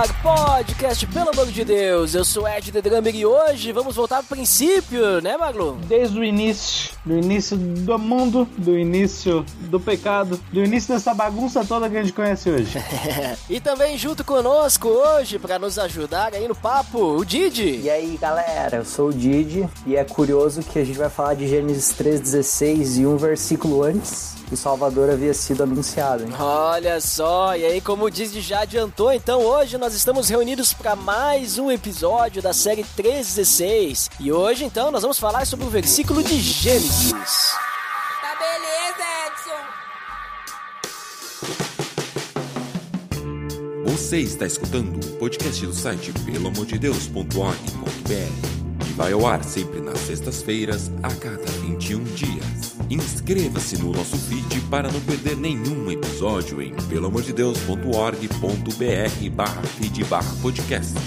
[0.00, 2.14] Ar, podcast, pelo amor de Deus.
[2.14, 5.78] Eu sou Ed The Drummer e hoje vamos voltar pro princípio, né, Maglu?
[5.86, 11.66] Desde o início, do início do mundo, do início do pecado, do início dessa bagunça
[11.66, 12.78] toda que a gente conhece hoje.
[13.50, 17.80] e também junto conosco hoje, para nos ajudar aí no papo, o Didi.
[17.82, 21.34] E aí, galera, eu sou o Didi e é curioso que a gente vai falar
[21.34, 26.24] de Gênesis 3,16 e um versículo antes o Salvador havia sido anunciado.
[26.24, 26.32] Hein?
[26.38, 30.96] Olha só, e aí como o Didi já adiantou, então hoje nós estamos reunidos para
[30.96, 34.10] mais um episódio da série 316.
[34.18, 37.12] E hoje então nós vamos falar sobre o versículo de Gênesis.
[38.20, 39.60] Tá beleza, Edson.
[43.92, 50.90] Você está escutando o podcast do site pelamordedeus.org.br e vai ao ar sempre nas sextas-feiras,
[51.02, 52.69] a cada 21 dias.
[52.90, 60.98] Inscreva-se no nosso feed para não perder nenhum episódio em pelamordedeus.org.br barra feed barra podcast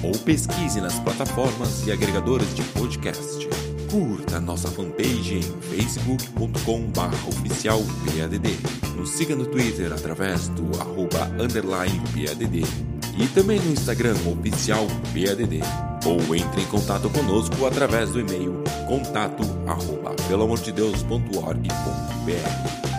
[0.00, 3.48] ou pesquise nas plataformas e agregadores de podcast.
[3.90, 8.56] Curta nossa fanpage em facebook.com barra oficial PADD.
[8.96, 15.60] Nos siga no Twitter através do arroba underline PADD e também no Instagram oficial PADD.
[16.06, 22.93] Ou entre em contato conosco através do e-mail contato arroba pelamordedeus.org.br.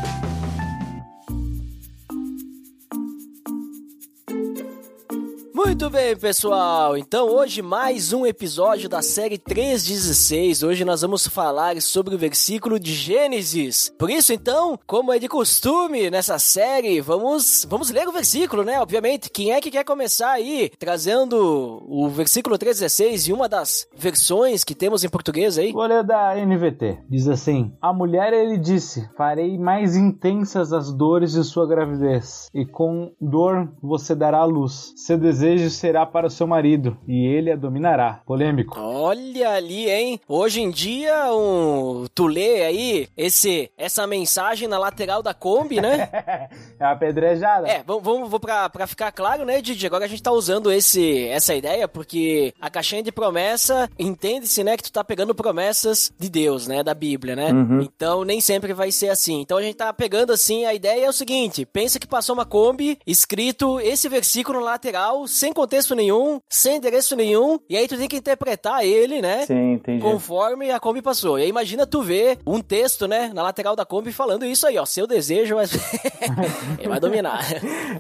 [5.66, 6.96] Muito bem, pessoal.
[6.96, 10.62] Então, hoje mais um episódio da série 316.
[10.62, 13.92] Hoje nós vamos falar sobre o versículo de Gênesis.
[13.98, 18.80] Por isso, então, como é de costume nessa série, vamos vamos ler o versículo, né?
[18.80, 24.64] Obviamente, quem é que quer começar aí trazendo o versículo 316 e uma das versões
[24.64, 25.72] que temos em português aí?
[25.74, 27.00] Vou ler da NVT.
[27.10, 32.68] Diz assim: A mulher ele disse: Farei mais intensas as dores de sua gravidez, e
[32.68, 34.94] com dor você dará à luz.
[34.96, 35.18] Seu
[35.56, 38.22] desejo será para o seu marido e ele a dominará.
[38.26, 38.80] Polêmico.
[38.80, 40.20] Olha ali, hein?
[40.28, 42.06] Hoje em dia, um...
[42.14, 46.10] tu lê aí esse, essa mensagem na lateral da Kombi, né?
[46.80, 47.68] é uma pedrejada.
[47.68, 49.86] É, vamos, vamos pra, pra ficar claro, né, Didi?
[49.86, 54.78] Agora a gente tá usando esse, essa ideia porque a caixinha de promessa, entende-se, né,
[54.78, 57.52] que tu tá pegando promessas de Deus, né, da Bíblia, né?
[57.52, 57.82] Uhum.
[57.82, 59.42] Então nem sempre vai ser assim.
[59.42, 62.46] Então a gente tá pegando assim, a ideia é o seguinte: pensa que passou uma
[62.46, 67.96] Kombi, escrito esse versículo na lateral, sem contexto nenhum, sem endereço nenhum, e aí tu
[67.96, 69.46] tem que interpretar ele, né?
[69.46, 70.02] Sim, entendi.
[70.02, 71.38] Conforme a Kombi passou.
[71.38, 74.76] E aí imagina tu ver um texto, né, na lateral da Kombi falando isso aí,
[74.80, 75.66] ó, seu desejo vai...
[76.80, 77.46] ele vai dominar.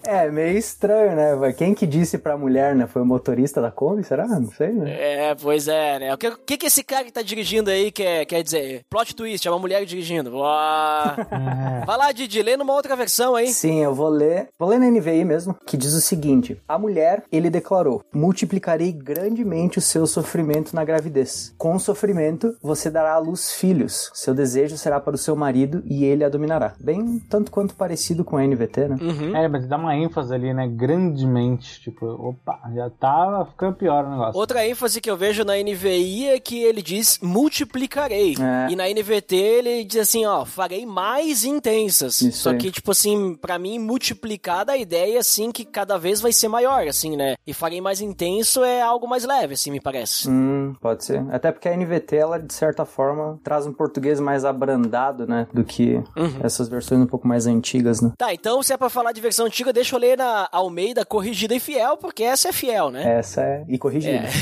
[0.05, 1.53] É, meio estranho, né?
[1.53, 2.85] Quem que disse pra mulher, né?
[2.85, 4.27] Foi o motorista da Kombi, será?
[4.27, 4.91] Não sei, né?
[5.29, 6.13] É, pois é, né?
[6.13, 8.83] O que, que, que esse cara que tá dirigindo aí quer, quer dizer?
[8.89, 10.31] Plot twist, é uma mulher dirigindo.
[11.85, 13.47] Vai lá, Didi, lê numa outra versão aí.
[13.47, 14.47] Sim, eu vou ler.
[14.59, 19.77] Vou ler na NVI mesmo, que diz o seguinte: A mulher, ele declarou: Multiplicarei grandemente
[19.77, 21.53] o seu sofrimento na gravidez.
[21.57, 24.11] Com o sofrimento, você dará à luz filhos.
[24.13, 26.73] Seu desejo será para o seu marido e ele a dominará.
[26.79, 28.97] Bem, tanto quanto parecido com a NVT, né?
[29.01, 29.35] Uhum.
[29.35, 30.67] É, mas dá uma ênfase ali, né?
[30.67, 31.81] Grandemente.
[31.81, 34.39] Tipo, opa, já tá ficando pior o negócio.
[34.39, 38.35] Outra ênfase que eu vejo na NVI é que ele diz multiplicarei.
[38.39, 38.71] É.
[38.71, 42.21] E na NVT ele diz assim, ó, farei mais intensas.
[42.21, 42.57] Isso Só aí.
[42.57, 46.87] que, tipo assim, pra mim, multiplicada a ideia, assim, que cada vez vai ser maior,
[46.87, 47.35] assim, né?
[47.45, 50.29] E farei mais intenso é algo mais leve, assim, me parece.
[50.29, 51.23] Hum, pode ser.
[51.31, 55.47] Até porque a NVT, ela, de certa forma, traz um português mais abrandado, né?
[55.53, 56.01] Do que
[56.43, 58.11] essas versões um pouco mais antigas, né?
[58.17, 61.55] Tá, então se é pra falar de versão antiga, deixa eu ler na Almeida corrigida
[61.55, 63.19] e fiel, porque essa é fiel, né?
[63.19, 63.65] Essa é.
[63.67, 64.25] E corrigida.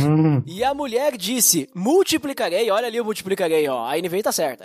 [0.00, 0.42] Hum.
[0.46, 3.86] E a mulher disse: multiplicarei, olha ali o multiplicarei, ó.
[3.86, 4.64] A NVI tá certa.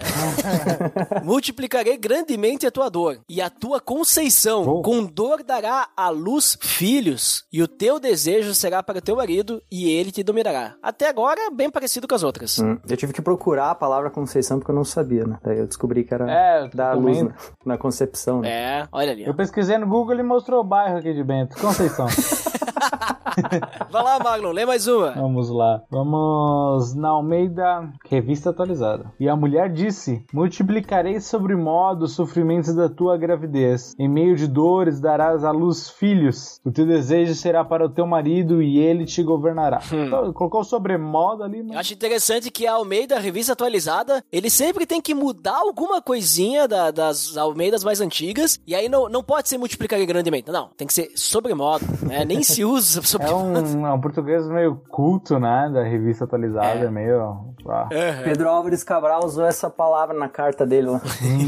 [1.24, 4.68] multiplicarei grandemente a tua dor e a tua conceição.
[4.68, 4.82] Oh.
[4.82, 9.62] Com dor dará à luz filhos, e o teu desejo será para o teu marido,
[9.72, 10.76] e ele te dominará.
[10.82, 12.60] Até agora, bem parecido com as outras.
[12.60, 15.38] Hum, Eu tive que procurar a palavra conceição porque eu não sabia, né?
[15.44, 17.34] Daí eu descobri que era É, da luz na,
[17.66, 18.50] na concepção, né?
[18.50, 19.24] É, olha ali.
[19.24, 19.28] ó.
[19.28, 21.58] Eu pesquisei no Google e mostrou o bairro aqui de Bento.
[21.60, 22.08] Conceição.
[23.90, 25.12] Vai lá, Magnum, lê mais uma.
[25.12, 25.82] Vamos lá.
[25.90, 29.12] Vamos na Almeida, revista atualizada.
[29.20, 33.94] E a mulher disse: Multiplicarei sobre modo os sofrimentos da tua gravidez.
[34.00, 36.60] Em meio de dores darás à luz filhos.
[36.66, 39.80] O teu desejo será para o teu marido e ele te governará.
[40.12, 41.78] Então, colocou sobremodo ali, mas.
[41.78, 46.92] acho interessante que a Almeida, revista atualizada, ele sempre tem que mudar alguma coisinha da-
[46.92, 50.52] das Almeidas mais antigas, e aí não, não pode ser multiplicar grandemente.
[50.52, 52.26] Não, tem que ser sobremodo, né?
[52.26, 55.70] Nem se usa É um, é um português meio culto, né?
[55.74, 57.54] Da revista atualizada, meio.
[57.68, 57.88] ah.
[58.24, 61.02] Pedro Álvares Cabral usou essa palavra na carta dele lá.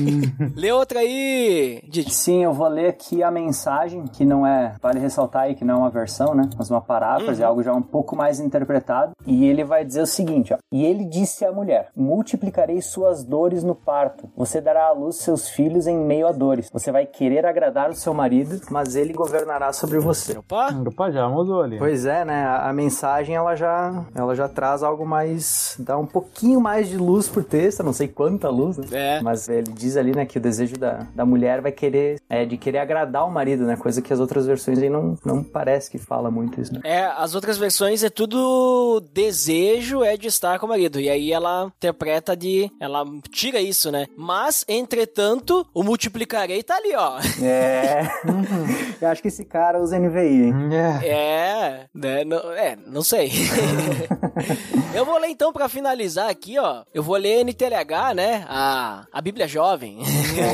[0.56, 2.14] Lê outra aí, Didi.
[2.14, 5.76] Sim, eu vou ler aqui a mensagem, que não é, vale ressaltar aí que não
[5.76, 6.50] é uma versão, né?
[6.58, 9.14] Mas uma paráfrase, é algo já um pouco mais interpretado.
[9.26, 10.58] E ele vai dizer o seguinte, ó.
[10.72, 14.30] E ele disse à mulher: Multiplicarei suas dores no parto.
[14.36, 16.70] Você dará à luz seus filhos em meio a dores.
[16.72, 20.38] Você vai querer agradar o seu marido, mas ele governará sobre você.
[20.38, 20.70] Opa!
[20.86, 21.78] Opa, já mudou ali.
[21.78, 22.44] Pois é, né?
[22.44, 26.98] A, a mensagem ela já, ela já traz algo mais, dá um pouquinho mais de
[26.98, 28.88] luz pro texto, não sei quanta luz, né?
[28.92, 29.22] É.
[29.22, 32.58] Mas ele diz ali, né, que o desejo da, da mulher vai querer, é de
[32.58, 33.76] querer agradar o marido, né?
[33.76, 36.82] Coisa que as outras versões aí não, não parece que fala muito isso, né?
[36.84, 41.00] É, as outras versões é tudo desejo é de estar com o marido.
[41.00, 42.72] E aí ela interpreta de.
[42.80, 44.08] Ela tira isso, né?
[44.18, 47.20] Mas, entretanto, o multiplicarei tá ali, ó.
[47.42, 48.08] É.
[49.02, 50.54] eu acho que esse cara usa NVI, hein?
[50.74, 51.03] É.
[51.06, 52.24] É, né?
[52.24, 53.32] Não, é, não sei.
[54.96, 56.84] eu vou ler então pra finalizar aqui, ó.
[56.94, 58.46] Eu vou ler NTLH, né?
[58.48, 60.00] A, a Bíblia Jovem.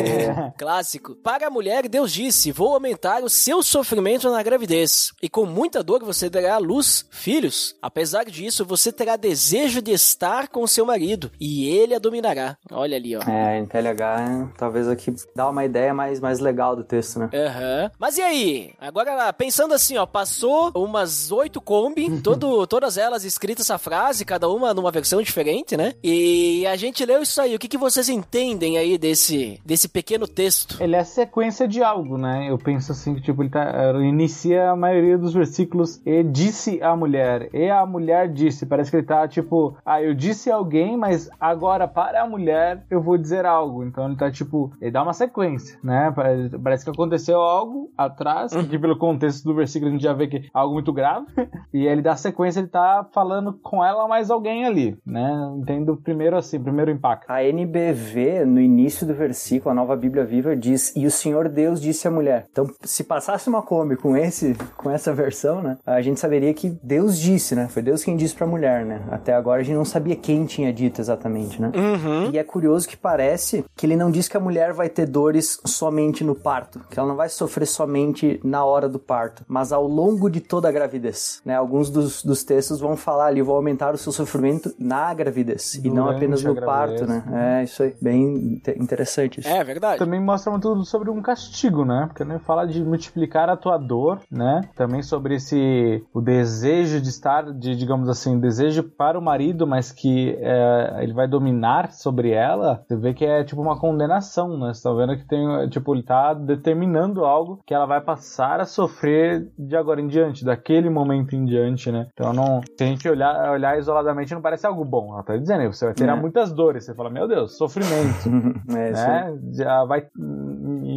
[0.58, 1.16] Clássico.
[1.16, 5.84] Para a mulher, Deus disse: Vou aumentar o seu sofrimento na gravidez, e com muita
[5.84, 7.76] dor você dará à luz filhos.
[7.82, 12.58] Apesar disso, você terá desejo de estar com seu marido, e ele a dominará.
[12.72, 13.22] Olha ali, ó.
[13.22, 17.30] É, em TLH, talvez aqui dá uma ideia mais, mais legal do texto, né?
[17.34, 17.92] Aham.
[18.00, 18.74] Mas e aí?
[18.80, 24.50] Agora, pensando assim, ó, passou umas oito Kombi, todo, todas elas escritas essa frase, cada
[24.50, 25.94] uma numa versão diferente, né?
[26.04, 27.56] E a gente leu isso aí.
[27.56, 30.82] O que, que vocês entendem aí desse, desse pequeno texto?
[30.82, 32.50] Ele é sequência de algo, né?
[32.50, 36.82] Eu penso assim que, tipo, ele tá, ele inicia a maioria dos versículos e disse
[36.82, 38.66] a mulher, e a mulher disse.
[38.66, 42.86] Parece que ele tá, tipo, ah, eu disse a alguém, mas agora para a mulher
[42.90, 43.84] eu vou dizer algo.
[43.84, 46.12] Então ele tá, tipo, ele dá uma sequência, né?
[46.16, 50.28] Parece, parece que aconteceu algo atrás, que pelo contexto do versículo a gente já vê
[50.30, 51.26] que é algo muito grave.
[51.74, 55.32] e ele dá sequência, ele tá falando com ela mais alguém ali, né?
[55.58, 57.30] Entendo primeiro assim, primeiro impacto.
[57.30, 61.82] A NBV, no início do versículo, a nova Bíblia Viva, diz: E o Senhor Deus
[61.82, 62.46] disse à mulher.
[62.52, 65.78] Então, se passasse uma Kombi com, esse, com essa versão, né?
[65.86, 67.68] A gente saberia que Deus disse, né?
[67.68, 69.02] Foi Deus quem disse pra mulher, né?
[69.12, 71.72] Até agora a gente não sabia quem tinha dito exatamente, né?
[71.76, 72.32] Uhum.
[72.32, 75.60] E é curioso que parece que ele não diz que a mulher vai ter dores
[75.66, 79.88] somente no parto, que ela não vai sofrer somente na hora do parto, mas ao
[79.88, 81.56] longo de toda a gravidez, né?
[81.56, 85.90] Alguns dos, dos textos vão falar ali, vão aumentar o seu sofrimento na gravidez e
[85.90, 87.24] não Durante apenas a no parto, né?
[87.60, 88.24] É, isso aí, bem
[88.56, 89.50] inte- interessante isso.
[89.50, 90.00] É verdade.
[90.00, 92.06] Também mostra muito sobre um castigo, né?
[92.08, 94.62] Porque né, fala de multiplicar a tua dor, né?
[94.76, 99.92] Também sobre esse o desejo de estar, de digamos assim, desejo para o marido, mas
[99.92, 102.84] que é, ele vai dominar sobre ela.
[102.88, 104.74] Você vê que é tipo uma condenação, né?
[104.74, 108.66] Você tá vendo que tem, tipo, ele tá determinando algo que ela vai passar a
[108.66, 112.08] sofrer de agora em diante, daquele momento em diante, né?
[112.14, 115.14] Então não, se a gente olhar, olhar isoladamente não parece algo bom.
[115.14, 116.16] Ela tá dizendo, você vai ter É.
[116.16, 116.86] muitas dores.
[116.86, 118.30] Você fala, meu Deus, sofrimento
[118.70, 119.38] é, né?
[119.52, 120.06] Já vai,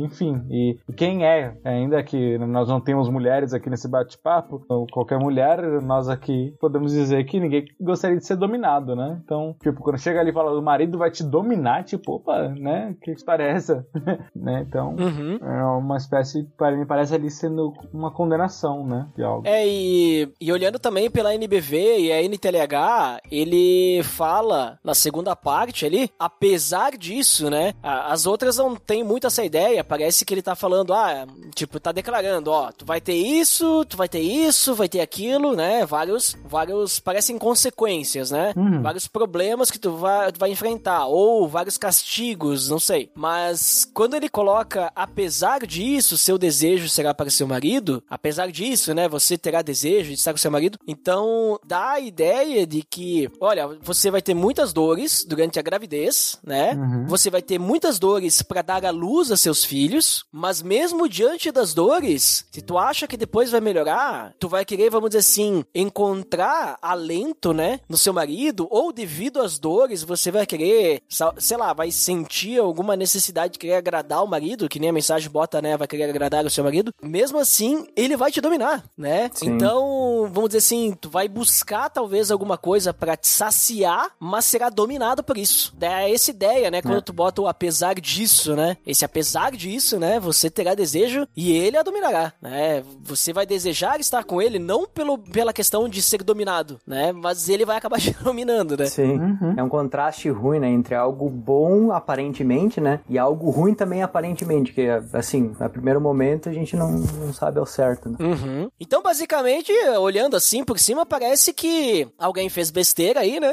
[0.04, 0.43] enfim.
[0.50, 5.60] E quem é, ainda que nós não temos mulheres aqui nesse bate-papo, ou qualquer mulher,
[5.82, 9.20] nós aqui podemos dizer que ninguém gostaria de ser dominado, né?
[9.25, 12.94] Então, tipo, quando chega ali e fala, o marido vai te dominar, tipo, opa, né?
[13.03, 13.86] Que história é essa?
[14.34, 14.65] né?
[14.69, 15.38] Então, Uhum.
[15.43, 19.08] é uma espécie, para mim, parece ali sendo uma condenação, né?
[19.17, 19.46] De algo.
[19.46, 25.86] É, e, e olhando também pela NBV e a NTLH, ele fala na segunda parte
[25.86, 27.72] ali, apesar disso, né?
[27.82, 31.93] As outras não tem muito essa ideia, parece que ele tá falando, ah, tipo, tá
[31.93, 35.84] declarando, ó, tu vai ter isso, tu vai ter isso, vai ter aquilo, né?
[35.84, 38.55] Vários, vários, parecem consequências, né?
[38.56, 38.81] Uhum.
[38.81, 43.11] Vários problemas que tu vai, tu vai enfrentar, ou vários castigos, não sei.
[43.15, 49.06] Mas quando ele coloca, apesar disso, seu desejo será para seu marido, apesar disso, né,
[49.06, 53.69] você terá desejo de estar com seu marido, então dá a ideia de que, olha,
[53.82, 56.72] você vai ter muitas dores durante a gravidez, né?
[56.72, 57.06] Uhum.
[57.08, 59.81] Você vai ter muitas dores para dar à luz a seus filhos,
[60.31, 64.91] mas mesmo diante das dores, se tu acha que depois vai melhorar, tu vai querer,
[64.91, 70.46] vamos dizer assim, encontrar alento, né, no seu marido, ou devido às dores, você vai
[70.46, 71.03] querer,
[71.39, 75.31] sei lá, vai sentir alguma necessidade de querer agradar o marido, que nem a mensagem
[75.31, 76.93] bota, né, vai querer agradar o seu marido.
[77.03, 79.31] Mesmo assim, ele vai te dominar, né?
[79.34, 79.51] Sim.
[79.51, 84.69] Então, vamos dizer assim, tu vai buscar talvez alguma coisa pra te saciar, mas será
[84.70, 85.74] dominado por isso.
[85.81, 86.82] É essa ideia, né?
[86.82, 88.77] Quando tu bota o apesar disso, né?
[88.86, 90.19] Esse apesar disso isso, né?
[90.20, 92.82] Você terá desejo e ele a dominará, né?
[93.02, 97.12] Você vai desejar estar com ele não pelo, pela questão de ser dominado, né?
[97.12, 98.86] Mas ele vai acabar te dominando, né?
[98.86, 99.19] Sim.
[99.56, 100.69] É um contraste ruim, né?
[100.69, 103.00] Entre algo bom, aparentemente, né?
[103.08, 104.72] E algo ruim também, aparentemente.
[104.72, 108.17] Que, assim, a primeiro momento a gente não, não sabe ao certo, né?
[108.20, 108.69] Uhum.
[108.81, 113.52] Então, basicamente, olhando assim por cima, parece que alguém fez besteira aí, né?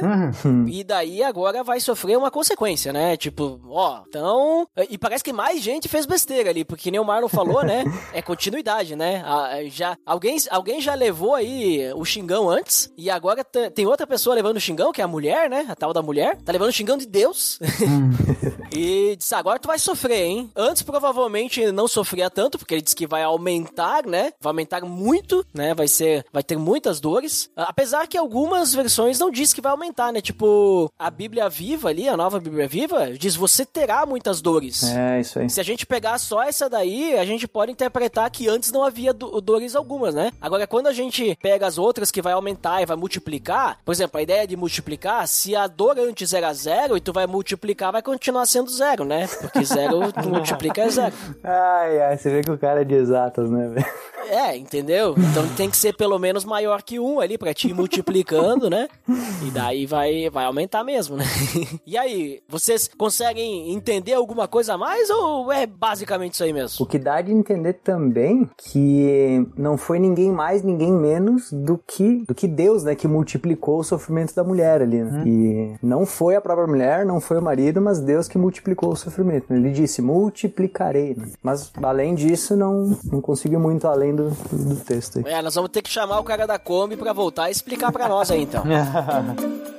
[0.68, 3.18] E daí agora vai sofrer uma consequência, né?
[3.18, 4.68] Tipo, ó, então.
[4.90, 7.84] E parece que mais gente fez besteira ali, porque nem o Marlon falou, né?
[8.12, 9.22] É continuidade, né?
[9.26, 14.36] Ah, já, alguém, alguém já levou aí o xingão antes, e agora tem outra pessoa
[14.36, 15.66] levando o xingão, que é a mulher, né?
[15.70, 16.38] A tal da mulher.
[16.44, 17.60] Tá levando o xingão de Deus.
[18.72, 20.52] E disse, agora tu vai sofrer, hein?
[20.56, 24.32] Antes provavelmente não sofria tanto, porque ele disse que vai aumentar, né?
[24.40, 25.74] Vai aumentar muito, né?
[25.74, 27.50] Vai ser, vai ter muitas dores.
[27.56, 30.22] Ah, Apesar que algumas versões não diz que vai aumentar, né?
[30.22, 34.84] Tipo, a Bíblia Viva ali, a nova Bíblia Viva, diz você terá muitas dores.
[34.84, 35.50] É, isso aí.
[35.50, 39.14] Se a gente pegar só essa daí, a gente pode interpretar que antes não havia
[39.14, 40.32] do- dores algumas, né?
[40.42, 44.20] Agora, quando a gente pega as outras que vai aumentar e vai multiplicar, por exemplo,
[44.20, 48.02] a ideia de multiplicar, se a dor antes era zero e tu vai multiplicar, vai
[48.02, 49.28] continuar sendo zero, né?
[49.42, 51.14] Porque zero multiplica é zero.
[51.44, 53.86] Ai, ai, você vê que o cara é de exatas, né, velho?
[54.32, 55.16] É, entendeu?
[55.18, 58.88] Então tem que ser pelo menos maior que um ali pra te ir multiplicando, né?
[59.48, 61.26] E daí vai, vai aumentar mesmo, né?
[61.86, 66.56] E aí, vocês conseguem entender alguma coisa a mais ou é basicamente isso aí O
[66.56, 66.86] mesmo?
[66.86, 72.36] que dá de entender também que não foi ninguém mais, ninguém menos do que, do
[72.36, 75.24] que Deus, né, que multiplicou o sofrimento da mulher ali, né?
[75.26, 78.96] E não foi a própria mulher, não foi o marido, mas Deus que multiplicou o
[78.96, 79.52] sofrimento.
[79.54, 81.16] Ele disse, multiplicarei.
[81.16, 81.28] né?
[81.42, 85.26] Mas além disso, não, não conseguiu muito além do, do texto aí.
[85.34, 88.08] É, nós vamos ter que chamar o cara da Kombi pra voltar e explicar pra
[88.08, 88.64] nós aí então.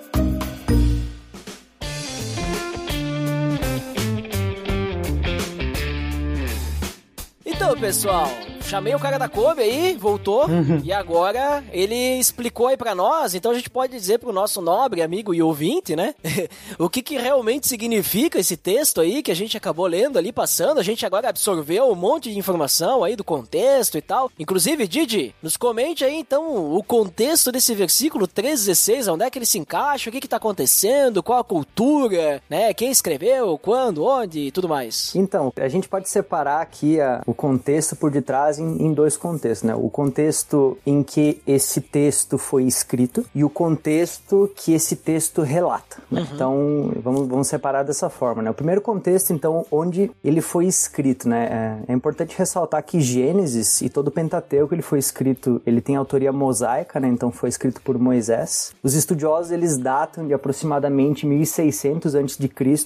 [7.62, 8.26] Então, pessoal,
[8.70, 10.46] chamei o cara da Kombi aí, voltou,
[10.84, 15.02] e agora ele explicou aí pra nós, então a gente pode dizer pro nosso nobre
[15.02, 16.14] amigo e ouvinte, né?
[16.78, 20.78] o que que realmente significa esse texto aí que a gente acabou lendo ali, passando,
[20.78, 24.30] a gente agora absorveu um monte de informação aí do contexto e tal.
[24.38, 29.46] Inclusive, Didi, nos comente aí então o contexto desse versículo 316, onde é que ele
[29.46, 32.72] se encaixa, o que que tá acontecendo, qual a cultura, né?
[32.72, 35.12] Quem escreveu, quando, onde e tudo mais.
[35.16, 39.67] Então, a gente pode separar aqui a- o contexto por detrás em, em dois contextos,
[39.67, 39.75] né?
[39.75, 45.99] O contexto em que esse texto foi escrito e o contexto que esse texto relata.
[46.11, 46.26] né?
[46.33, 48.50] Então, vamos, vamos separar dessa forma, né?
[48.50, 51.81] O primeiro contexto, então, onde ele foi escrito, né?
[51.88, 55.97] É, é importante ressaltar que Gênesis e todo o Pentateuco ele foi escrito, ele tem
[55.97, 57.09] autoria mosaica, né?
[57.09, 58.73] Então, foi escrito por Moisés.
[58.83, 62.40] Os estudiosos eles datam de aproximadamente 1600 a.C.,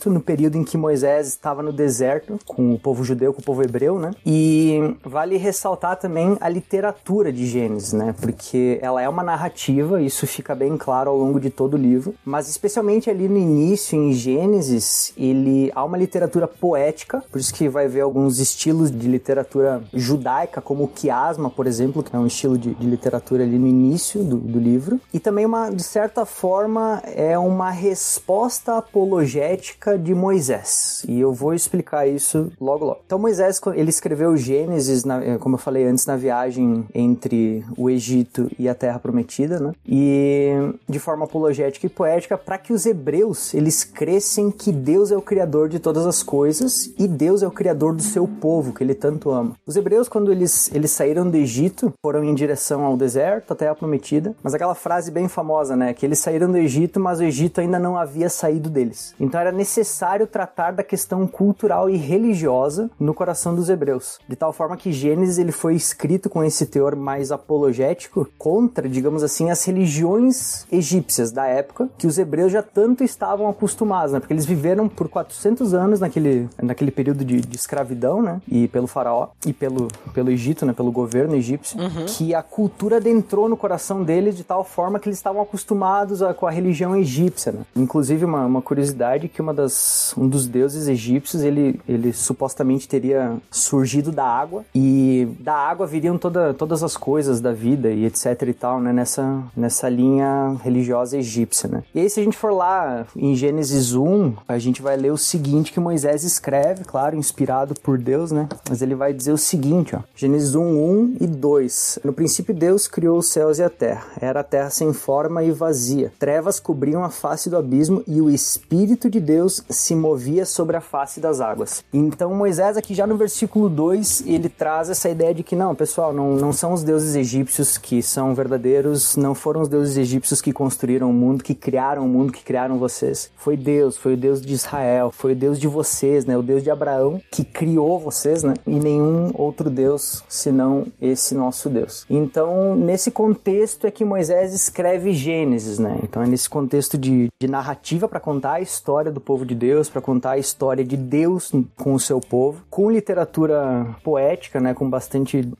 [0.07, 3.63] no período em que Moisés estava no deserto com o povo judeu, com o povo
[3.63, 4.13] hebreu, né?
[4.25, 5.64] E vale ressaltar
[6.01, 8.15] também a literatura de Gênesis, né?
[8.21, 12.15] Porque ela é uma narrativa, isso fica bem claro ao longo de todo o livro,
[12.25, 17.69] mas especialmente ali no início, em Gênesis, ele há uma literatura poética, por isso que
[17.69, 22.27] vai ver alguns estilos de literatura judaica, como o quiasma, por exemplo, que é um
[22.27, 26.25] estilo de, de literatura ali no início do, do livro, e também uma, de certa
[26.25, 31.05] forma, é uma resposta apologética de Moisés.
[31.09, 33.01] E eu vou explicar isso logo logo.
[33.07, 38.51] Então Moisés, ele escreveu Gênesis, eh, como eu falei antes, na viagem entre o Egito
[38.59, 39.73] e a Terra Prometida, né?
[39.87, 40.51] E
[40.89, 45.23] de forma apologética e poética para que os hebreus, eles crescem que Deus é o
[45.23, 48.95] criador de todas as coisas e Deus é o criador do seu povo, que ele
[48.95, 49.53] tanto ama.
[49.67, 53.75] Os hebreus, quando eles, eles saíram do Egito, foram em direção ao deserto, a Terra
[53.75, 55.95] Prometida, mas aquela frase bem famosa, né?
[55.95, 59.15] Que eles saíram do Egito, mas o Egito ainda não havia saído deles.
[59.21, 64.53] Então era necessário tratar da questão cultural e religiosa no coração dos hebreus, de tal
[64.53, 69.65] forma que Gênesis ele foi escrito com esse teor mais apologético contra, digamos assim, as
[69.65, 74.21] religiões egípcias da época, que os hebreus já tanto estavam acostumados, né?
[74.21, 78.41] Porque eles viveram por 400 anos naquele, naquele período de, de escravidão, né?
[78.49, 80.73] E pelo faraó e pelo, pelo Egito, né?
[80.73, 85.19] Pelo governo egípcio, que a cultura adentrou no coração deles de tal forma que eles
[85.19, 87.61] estavam acostumados a- com a religião egípcia, né?
[87.77, 93.37] Inclusive uma, uma curiosidade que uma das um dos deuses egípcios ele ele supostamente teria
[93.51, 98.43] surgido da água e da água viriam toda, todas as coisas da vida e etc
[98.43, 98.93] e tal, né?
[98.93, 101.83] Nessa, nessa linha religiosa egípcia, né?
[101.95, 105.19] E aí, se a gente for lá em Gênesis 1, a gente vai ler o
[105.19, 108.49] seguinte que Moisés escreve, claro, inspirado por Deus, né?
[108.69, 110.01] Mas ele vai dizer o seguinte, ó.
[110.15, 112.01] Gênesis 1, 1 e 2.
[112.05, 114.05] No princípio, Deus criou os céus e a terra.
[114.21, 116.13] Era a terra sem forma e vazia.
[116.19, 120.81] Trevas cobriam a face do abismo e o Espírito de Deus se movia sobre a
[120.81, 121.85] face das águas.
[121.93, 126.13] Então, Moisés, aqui já no versículo 2, ele traz essa ideia de que não, pessoal,
[126.13, 130.53] não, não são os deuses egípcios que são verdadeiros, não foram os deuses egípcios que
[130.53, 133.31] construíram o mundo, que criaram o mundo, que criaram vocês.
[133.37, 136.37] Foi Deus, foi o Deus de Israel, foi o Deus de vocês, né?
[136.37, 138.55] O Deus de Abraão que criou vocês, né?
[138.67, 142.05] E nenhum outro Deus senão esse nosso Deus.
[142.11, 145.99] Então, nesse contexto é que Moisés escreve Gênesis, né?
[146.03, 149.89] Então, é nesse contexto de, de narrativa para contar a história do povo de Deus,
[149.89, 154.75] para contar a história de Deus com o seu povo, com literatura poética, né?
[154.75, 155.04] Com bastante,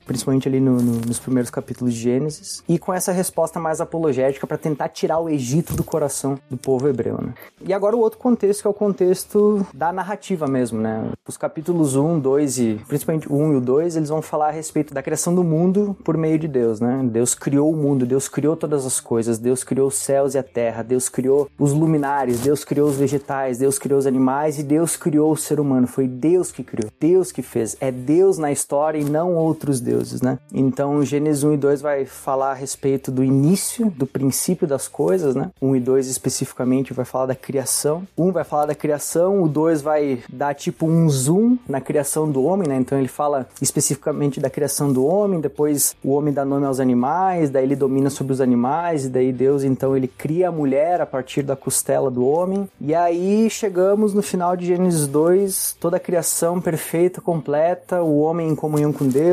[0.07, 4.47] principalmente ali no, no, nos primeiros capítulos de Gênesis, e com essa resposta mais apologética
[4.47, 7.35] para tentar tirar o Egito do coração do povo hebreu, né?
[7.65, 11.11] E agora o outro contexto que é o contexto da narrativa mesmo, né?
[11.27, 14.53] Os capítulos 1, 2 e principalmente o 1 e o 2, eles vão falar a
[14.53, 17.01] respeito da criação do mundo por meio de Deus, né?
[17.05, 20.43] Deus criou o mundo, Deus criou todas as coisas, Deus criou os céus e a
[20.43, 24.97] terra, Deus criou os luminares, Deus criou os vegetais, Deus criou os animais e Deus
[24.97, 25.87] criou o ser humano.
[25.87, 27.77] Foi Deus que criou, Deus que fez.
[27.81, 30.39] É Deus na história e não outros deuses, né?
[30.53, 35.35] Então, Gênesis 1 e 2 vai falar a respeito do início, do princípio das coisas,
[35.35, 35.51] né?
[35.61, 38.07] 1 e 2 especificamente vai falar da criação.
[38.17, 42.45] 1 vai falar da criação, o 2 vai dar tipo um zoom na criação do
[42.45, 42.77] homem, né?
[42.77, 47.51] Então ele fala especificamente da criação do homem, depois o homem dá nome aos animais,
[47.51, 51.07] daí ele domina sobre os animais, e daí Deus então ele cria a mulher a
[51.07, 52.69] partir da costela do homem.
[52.81, 58.49] E aí chegamos no final de Gênesis 2, toda a criação perfeita, completa, o homem
[58.49, 59.24] em comunhão com Deus,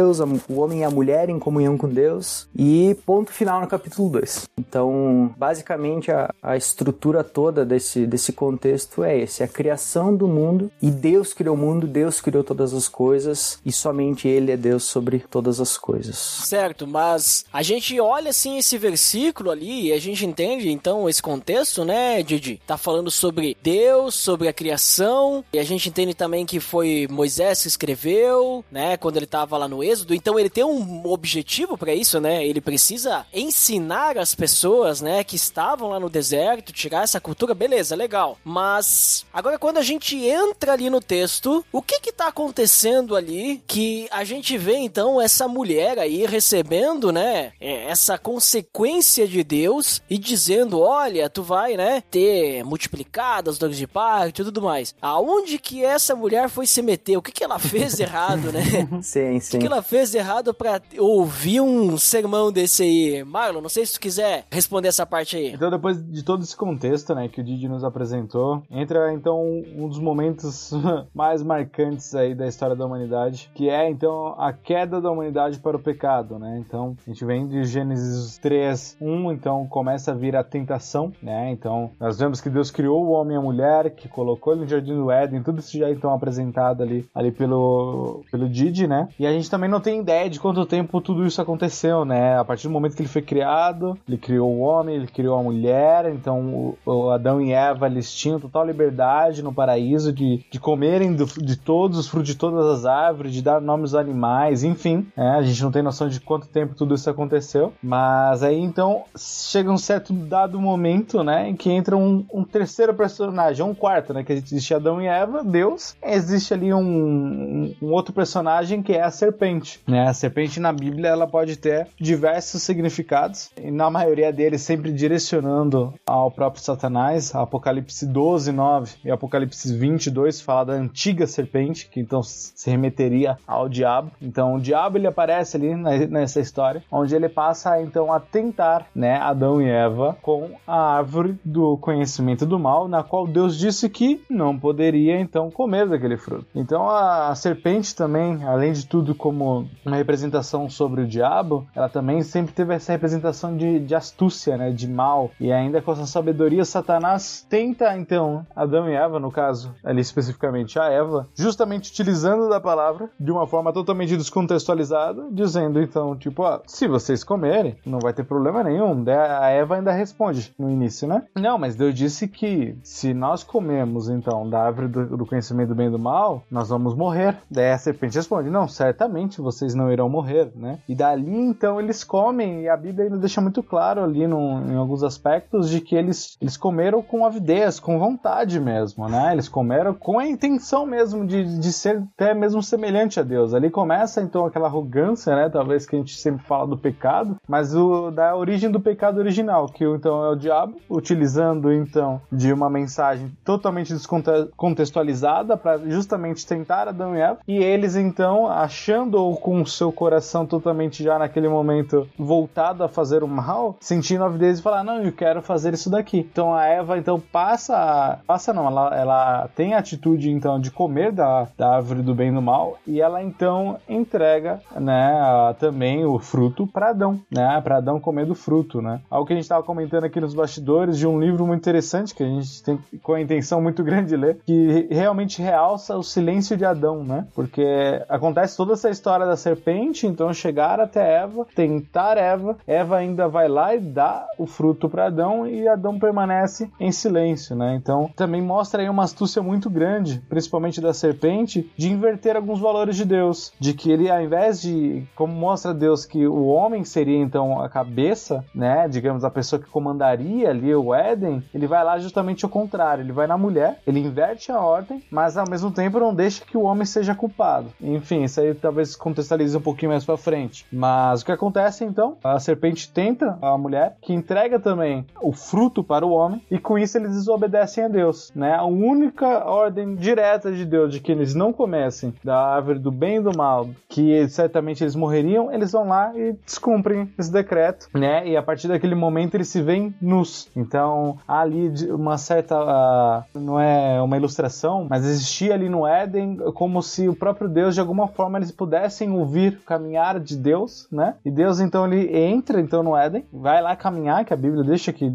[0.49, 4.47] o homem e a mulher em comunhão com Deus, e ponto final no capítulo 2.
[4.57, 10.71] Então, basicamente a, a estrutura toda desse, desse contexto é esse, a criação do mundo,
[10.81, 14.83] e Deus criou o mundo, Deus criou todas as coisas, e somente Ele é Deus
[14.83, 16.17] sobre todas as coisas.
[16.17, 21.21] Certo, mas a gente olha assim esse versículo ali e a gente entende então esse
[21.21, 22.61] contexto, né, Didi?
[22.65, 27.61] Tá falando sobre Deus, sobre a criação, e a gente entende também que foi Moisés
[27.61, 30.13] que escreveu, né, quando ele tava lá no Êxodo.
[30.13, 32.45] Então ele tem um objetivo para isso, né?
[32.45, 37.95] Ele precisa ensinar as pessoas, né, que estavam lá no deserto, tirar essa cultura, beleza,
[37.95, 38.37] legal.
[38.43, 43.61] Mas agora quando a gente entra ali no texto, o que que tá acontecendo ali
[43.67, 50.17] que a gente vê então essa mulher aí recebendo, né, essa consequência de Deus e
[50.17, 54.93] dizendo, olha, tu vai, né, ter multiplicado as dores de parto e tudo mais.
[55.01, 57.17] Aonde que essa mulher foi se meter?
[57.17, 58.61] O que que ela fez errado, né?
[59.01, 59.51] Sim, O sim.
[59.51, 63.23] que, que ela fez de errado pra ouvir um sermão desse aí?
[63.23, 65.53] Marlon, não sei se tu quiser responder essa parte aí.
[65.53, 69.41] Então, depois de todo esse contexto, né, que o Didi nos apresentou, entra então
[69.75, 70.71] um dos momentos
[71.15, 75.77] mais marcantes aí da história da humanidade, que é então a queda da humanidade para
[75.77, 76.61] o pecado, né?
[76.65, 81.51] Então, a gente vem de Gênesis 3, 1, então começa a vir a tentação, né?
[81.51, 84.67] Então, nós vemos que Deus criou o homem e a mulher, que colocou ele no
[84.67, 89.07] jardim do Éden, tudo isso já é então apresentado ali, ali pelo, pelo Didi, né?
[89.17, 92.37] E a gente também não tem ideia de quanto tempo tudo isso aconteceu, né?
[92.37, 95.43] A partir do momento que ele foi criado, ele criou o homem, ele criou a
[95.43, 101.13] mulher, então o, Adão e Eva eles tinham total liberdade no paraíso de, de comerem
[101.13, 105.07] do- de todos os frutos de todas as árvores, de dar nomes aos animais, enfim.
[105.15, 105.31] né?
[105.37, 109.71] a gente não tem noção de quanto tempo tudo isso aconteceu, mas aí então chega
[109.71, 114.23] um certo dado momento, né, em que entra um, um terceiro personagem, um quarto, né,
[114.23, 119.11] que existe Adão e Eva, Deus, existe ali um- um outro personagem que é a
[119.11, 119.40] serpente,
[119.87, 120.07] né?
[120.07, 125.93] A serpente na Bíblia ela pode ter diversos significados e na maioria deles sempre direcionando
[126.05, 127.33] ao próprio Satanás.
[127.33, 133.67] Apocalipse 12, 9 e Apocalipse 22 fala da antiga serpente, que então se remeteria ao
[133.67, 134.11] diabo.
[134.21, 139.15] Então o diabo ele aparece ali nessa história, onde ele passa então a tentar, né,
[139.15, 144.23] Adão e Eva com a árvore do conhecimento do mal, na qual Deus disse que
[144.29, 146.45] não poderia então comer daquele fruto.
[146.53, 152.21] Então a serpente também, além de tudo como uma representação sobre o diabo, ela também
[152.21, 155.31] sempre teve essa representação de, de astúcia, né, de mal.
[155.39, 160.77] E ainda com essa sabedoria, Satanás tenta então Adão e Eva, no caso ali especificamente
[160.77, 166.59] a Eva, justamente utilizando da palavra de uma forma totalmente descontextualizada, dizendo então tipo, ó,
[166.67, 169.05] se vocês comerem, não vai ter problema nenhum.
[169.07, 171.23] A Eva ainda responde no início, né?
[171.35, 175.75] Não, mas Deus disse que se nós comemos então da árvore do, do conhecimento do
[175.75, 177.37] bem e do mal, nós vamos morrer.
[177.49, 180.79] Daí a serpente responde: Não, certamente certamente vocês não irão morrer, né?
[180.87, 184.75] E dali então eles comem, e a Bíblia ainda deixa muito claro ali no, em
[184.75, 189.33] alguns aspectos de que eles, eles comeram com avidez, com vontade mesmo, né?
[189.33, 193.53] Eles comeram com a intenção mesmo de, de ser até mesmo semelhante a Deus.
[193.53, 195.49] Ali começa então aquela arrogância, né?
[195.49, 199.67] Talvez que a gente sempre fala do pecado, mas o, da origem do pecado original,
[199.67, 206.87] que então é o diabo, utilizando então de uma mensagem totalmente descontextualizada para justamente tentar
[206.87, 209.10] Adão e Eva, e eles então achando
[209.41, 214.27] com o seu coração totalmente já naquele momento voltado a fazer o mal, sentindo a
[214.27, 216.19] avidez e falar: Não, eu quero fazer isso daqui.
[216.31, 221.11] Então a Eva então passa, passa não, ela, ela tem a atitude então de comer
[221.11, 226.19] da, da árvore do bem e do mal, e ela então entrega né, também o
[226.19, 228.81] fruto para Adão, né, para Adão comer do fruto.
[228.81, 229.01] Né.
[229.09, 232.23] Algo que a gente estava comentando aqui nos bastidores de um livro muito interessante que
[232.23, 236.57] a gente tem com a intenção muito grande de ler, que realmente realça o silêncio
[236.57, 237.27] de Adão, né?
[237.33, 237.63] Porque
[238.09, 243.47] acontece toda essa história da serpente, então chegar até Eva, tentar Eva, Eva ainda vai
[243.47, 247.75] lá e dá o fruto para Adão e Adão permanece em silêncio, né?
[247.75, 252.95] Então também mostra aí uma astúcia muito grande, principalmente da serpente, de inverter alguns valores
[252.95, 257.17] de Deus, de que ele ao invés de como mostra Deus que o homem seria
[257.17, 261.97] então a cabeça, né, digamos a pessoa que comandaria ali o Éden, ele vai lá
[261.99, 265.99] justamente ao contrário, ele vai na mulher, ele inverte a ordem, mas ao mesmo tempo
[265.99, 267.67] não deixa que o homem seja culpado.
[267.81, 270.65] Enfim, isso aí talvez contextualize um pouquinho mais para frente.
[270.71, 272.17] Mas o que acontece então?
[272.23, 276.77] A serpente tenta a mulher, que entrega também o fruto para o homem, e com
[276.77, 278.55] isso eles desobedecem a Deus, né?
[278.55, 283.17] A única ordem direta de Deus de que eles não comessem da árvore do bem
[283.17, 288.27] e do mal, que certamente eles morreriam, eles vão lá e descumprem esse decreto, né?
[288.27, 290.49] E a partir daquele momento eles se veem nus.
[290.55, 296.37] Então, há ali uma certa uh, não é uma ilustração, mas existia ali no Éden
[296.53, 298.80] como se o próprio Deus de alguma forma eles pudessem
[299.13, 301.15] ouvir o caminhar de Deus, né?
[301.25, 304.93] E Deus então ele entra então no Éden, vai lá caminhar, que a Bíblia deixa
[304.93, 305.11] que,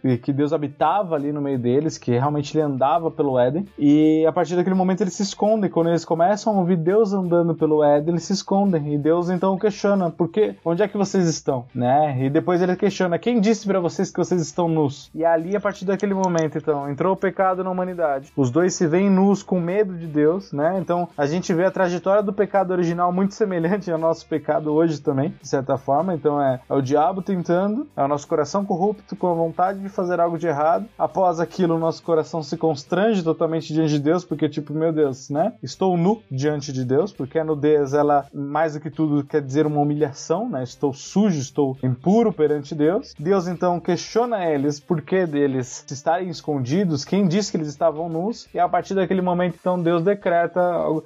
[0.00, 4.24] que, que Deus habitava ali no meio deles, que realmente ele andava pelo Éden, e
[4.26, 5.70] a partir daquele momento eles se escondem.
[5.70, 9.58] Quando eles começam a ouvir Deus andando pelo Éden, eles se escondem, e Deus então
[9.58, 10.56] questiona, por quê?
[10.64, 11.66] Onde é que vocês estão?
[11.74, 12.24] Né?
[12.24, 15.10] E depois ele questiona, quem disse para vocês que vocês estão nus?
[15.14, 18.32] E ali, a partir daquele momento, então, entrou o pecado na humanidade.
[18.36, 20.78] Os dois se veem nus com medo de Deus, né?
[20.78, 25.00] Então a gente vê a trajetória do pecado original muito semelhante ao nosso pecado hoje
[25.00, 26.14] também, de certa forma.
[26.14, 29.88] Então é, é o diabo tentando, é o nosso coração corrupto com a vontade de
[29.88, 30.86] fazer algo de errado.
[30.98, 35.30] Após aquilo, o nosso coração se constrange totalmente diante de Deus, porque tipo, meu Deus,
[35.30, 35.54] né?
[35.62, 39.66] Estou nu diante de Deus, porque a nudez, ela mais do que tudo quer dizer
[39.66, 40.62] uma humilhação, né?
[40.62, 43.14] Estou sujo, estou impuro perante Deus.
[43.18, 48.48] Deus então questiona eles por que deles estarem escondidos, quem disse que eles estavam nus,
[48.52, 50.60] e a partir daquele momento, então, Deus decreta,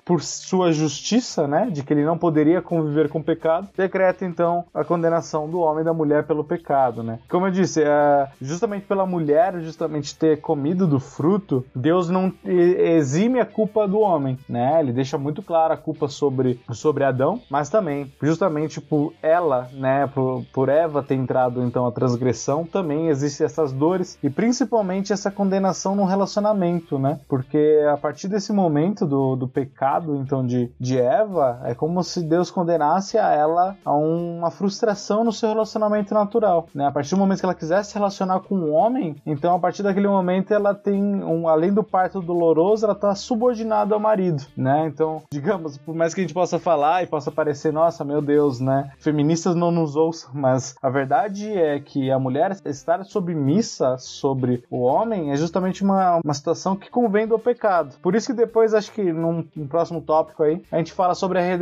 [0.05, 4.65] por sua justiça, né, de que ele não poderia conviver com o pecado, decreta, então,
[4.75, 7.19] a condenação do homem e da mulher pelo pecado, né.
[7.29, 13.41] Como eu disse, é, justamente pela mulher, justamente ter comido do fruto, Deus não exime
[13.41, 17.69] a culpa do homem, né, ele deixa muito clara a culpa sobre, sobre Adão, mas
[17.69, 23.45] também, justamente por ela, né, por, por Eva ter entrado, então, a transgressão, também existem
[23.45, 27.21] essas dores, e principalmente essa condenação no relacionamento, né?
[27.29, 32.23] Porque a partir desse momento do, do pecado, então, de, de Eva, é como se
[32.23, 36.87] Deus condenasse a ela a uma frustração no seu relacionamento natural, né?
[36.87, 39.83] A partir do momento que ela quisesse se relacionar com um homem, então, a partir
[39.83, 44.87] daquele momento, ela tem, um, além do parto doloroso, ela tá subordinada ao marido, né?
[44.87, 48.61] Então, digamos, por mais que a gente possa falar e possa parecer, nossa, meu Deus,
[48.61, 48.91] né?
[48.99, 54.81] Feministas não nos ouçam, mas a verdade é que a mulher estar submissa sobre o
[54.81, 57.97] homem é justamente uma, uma situação que convém do pecado.
[58.03, 61.39] Por isso que depois, acho que num, num próximo tópico aí, a gente fala sobre
[61.39, 61.62] a redenção.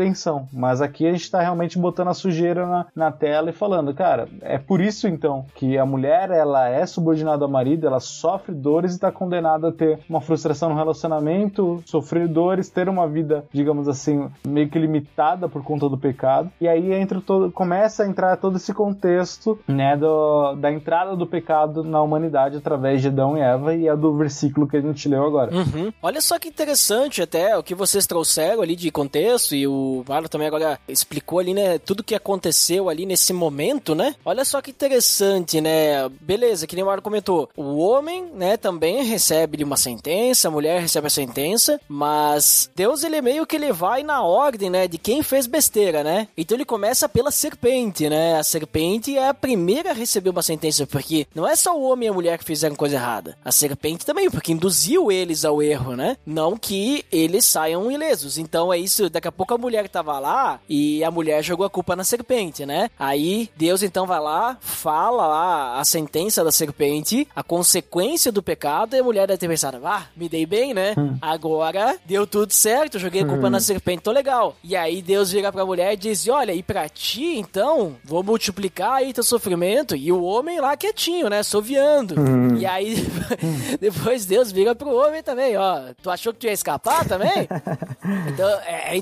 [0.52, 4.28] Mas aqui a gente está realmente botando a sujeira na, na tela e falando, cara,
[4.42, 8.92] é por isso então que a mulher ela é subordinada ao marido, ela sofre dores
[8.92, 13.88] e está condenada a ter uma frustração no relacionamento, sofrer dores, ter uma vida, digamos
[13.88, 16.50] assim, meio que limitada por conta do pecado.
[16.60, 21.26] E aí entra todo, começa a entrar todo esse contexto, né, do, da entrada do
[21.26, 25.08] pecado na humanidade através de Adão e Eva e a do versículo que a gente
[25.08, 25.54] leu agora.
[25.54, 25.92] Uhum.
[26.02, 30.28] Olha só que interessante até o que vocês trouxeram ali de contexto e o Marlon
[30.28, 34.14] também agora explicou ali, né, tudo que aconteceu ali nesse momento, né?
[34.24, 36.08] Olha só que interessante, né?
[36.20, 40.80] Beleza, que nem o Marlon comentou, o homem, né, também recebe uma sentença, a mulher
[40.80, 44.98] recebe a sentença, mas Deus ele é meio que ele vai na ordem, né, de
[44.98, 46.28] quem fez besteira, né?
[46.36, 48.38] Então ele começa pela serpente, né?
[48.38, 52.06] A serpente é a primeira a receber uma sentença, porque não é só o homem
[52.06, 53.36] e a mulher que fizeram coisa errada.
[53.44, 56.16] A serpente também, porque induziu eles ao erro, né?
[56.24, 58.38] Não que eles saiam ilesos.
[58.38, 61.64] Então é isso, daqui a pouco a mulher mulher tava lá e a mulher jogou
[61.64, 62.90] a culpa na serpente, né?
[62.98, 68.94] Aí Deus então vai lá, fala lá a sentença da serpente, a consequência do pecado,
[68.94, 70.94] e a mulher deve ter pensado, ah, me dei bem, né?
[71.20, 74.56] Agora deu tudo certo, joguei a culpa na serpente, tô legal.
[74.62, 78.94] E aí Deus vira pra mulher e diz: Olha, e pra ti, então, vou multiplicar
[78.94, 79.96] aí teu sofrimento.
[79.96, 81.42] E o homem lá quietinho, né?
[81.42, 82.14] Soviando.
[82.58, 82.96] E aí,
[83.80, 85.92] depois Deus vira pro homem também, ó.
[86.02, 87.30] Tu achou que tu ia escapar também?
[88.26, 88.96] Então, é é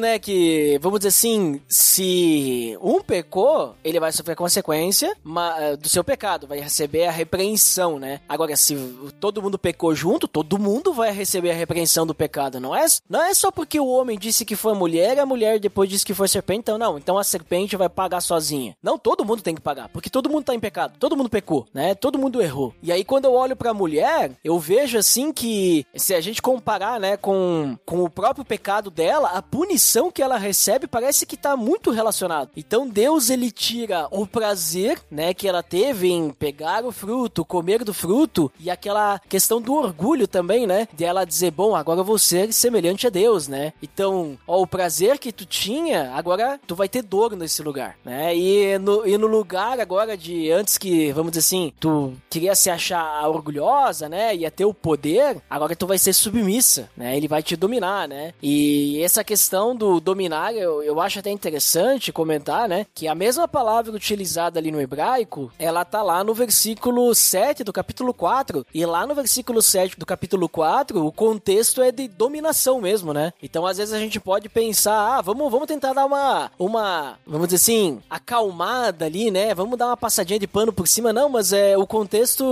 [0.00, 6.02] né, que, vamos dizer assim, se um pecou, ele vai sofrer consequência ma- do seu
[6.04, 8.20] pecado, vai receber a repreensão, né?
[8.28, 8.74] Agora, se
[9.20, 12.84] todo mundo pecou junto, todo mundo vai receber a repreensão do pecado, não é?
[13.08, 16.14] Não é só porque o homem disse que foi mulher a mulher depois disse que
[16.14, 18.76] foi serpente, então não, então a serpente vai pagar sozinha.
[18.82, 21.66] Não, todo mundo tem que pagar, porque todo mundo tá em pecado, todo mundo pecou,
[21.72, 21.94] né?
[21.94, 22.74] Todo mundo errou.
[22.82, 27.00] E aí, quando eu olho pra mulher, eu vejo assim que, se a gente comparar,
[27.00, 31.56] né, com, com o próprio pecado dela, a punição que ela recebe parece que tá
[31.56, 32.50] muito relacionado.
[32.56, 37.84] Então Deus ele tira o prazer, né, que ela teve em pegar o fruto, comer
[37.84, 42.04] do fruto e aquela questão do orgulho também, né, de ela dizer, bom, agora eu
[42.04, 43.72] vou ser semelhante a Deus, né?
[43.82, 48.36] Então, ó, o prazer que tu tinha, agora tu vai ter dor nesse lugar, né?
[48.36, 52.70] E no, e no lugar agora de antes que, vamos dizer assim, tu queria se
[52.70, 57.16] achar orgulhosa, né, ia ter o poder, agora tu vai ser submissa, né?
[57.16, 58.32] Ele vai te dominar, né?
[58.42, 62.86] E essa questão do dominar, eu, eu acho até interessante comentar, né?
[62.94, 67.72] Que a mesma palavra utilizada ali no hebraico, ela tá lá no versículo 7 do
[67.72, 68.66] capítulo 4.
[68.74, 73.32] E lá no versículo 7 do capítulo 4, o contexto é de dominação mesmo, né?
[73.42, 77.48] Então, às vezes a gente pode pensar, ah, vamos, vamos tentar dar uma, uma, vamos
[77.48, 79.54] dizer assim, acalmada ali, né?
[79.54, 81.12] Vamos dar uma passadinha de pano por cima.
[81.12, 82.44] Não, mas é o contexto,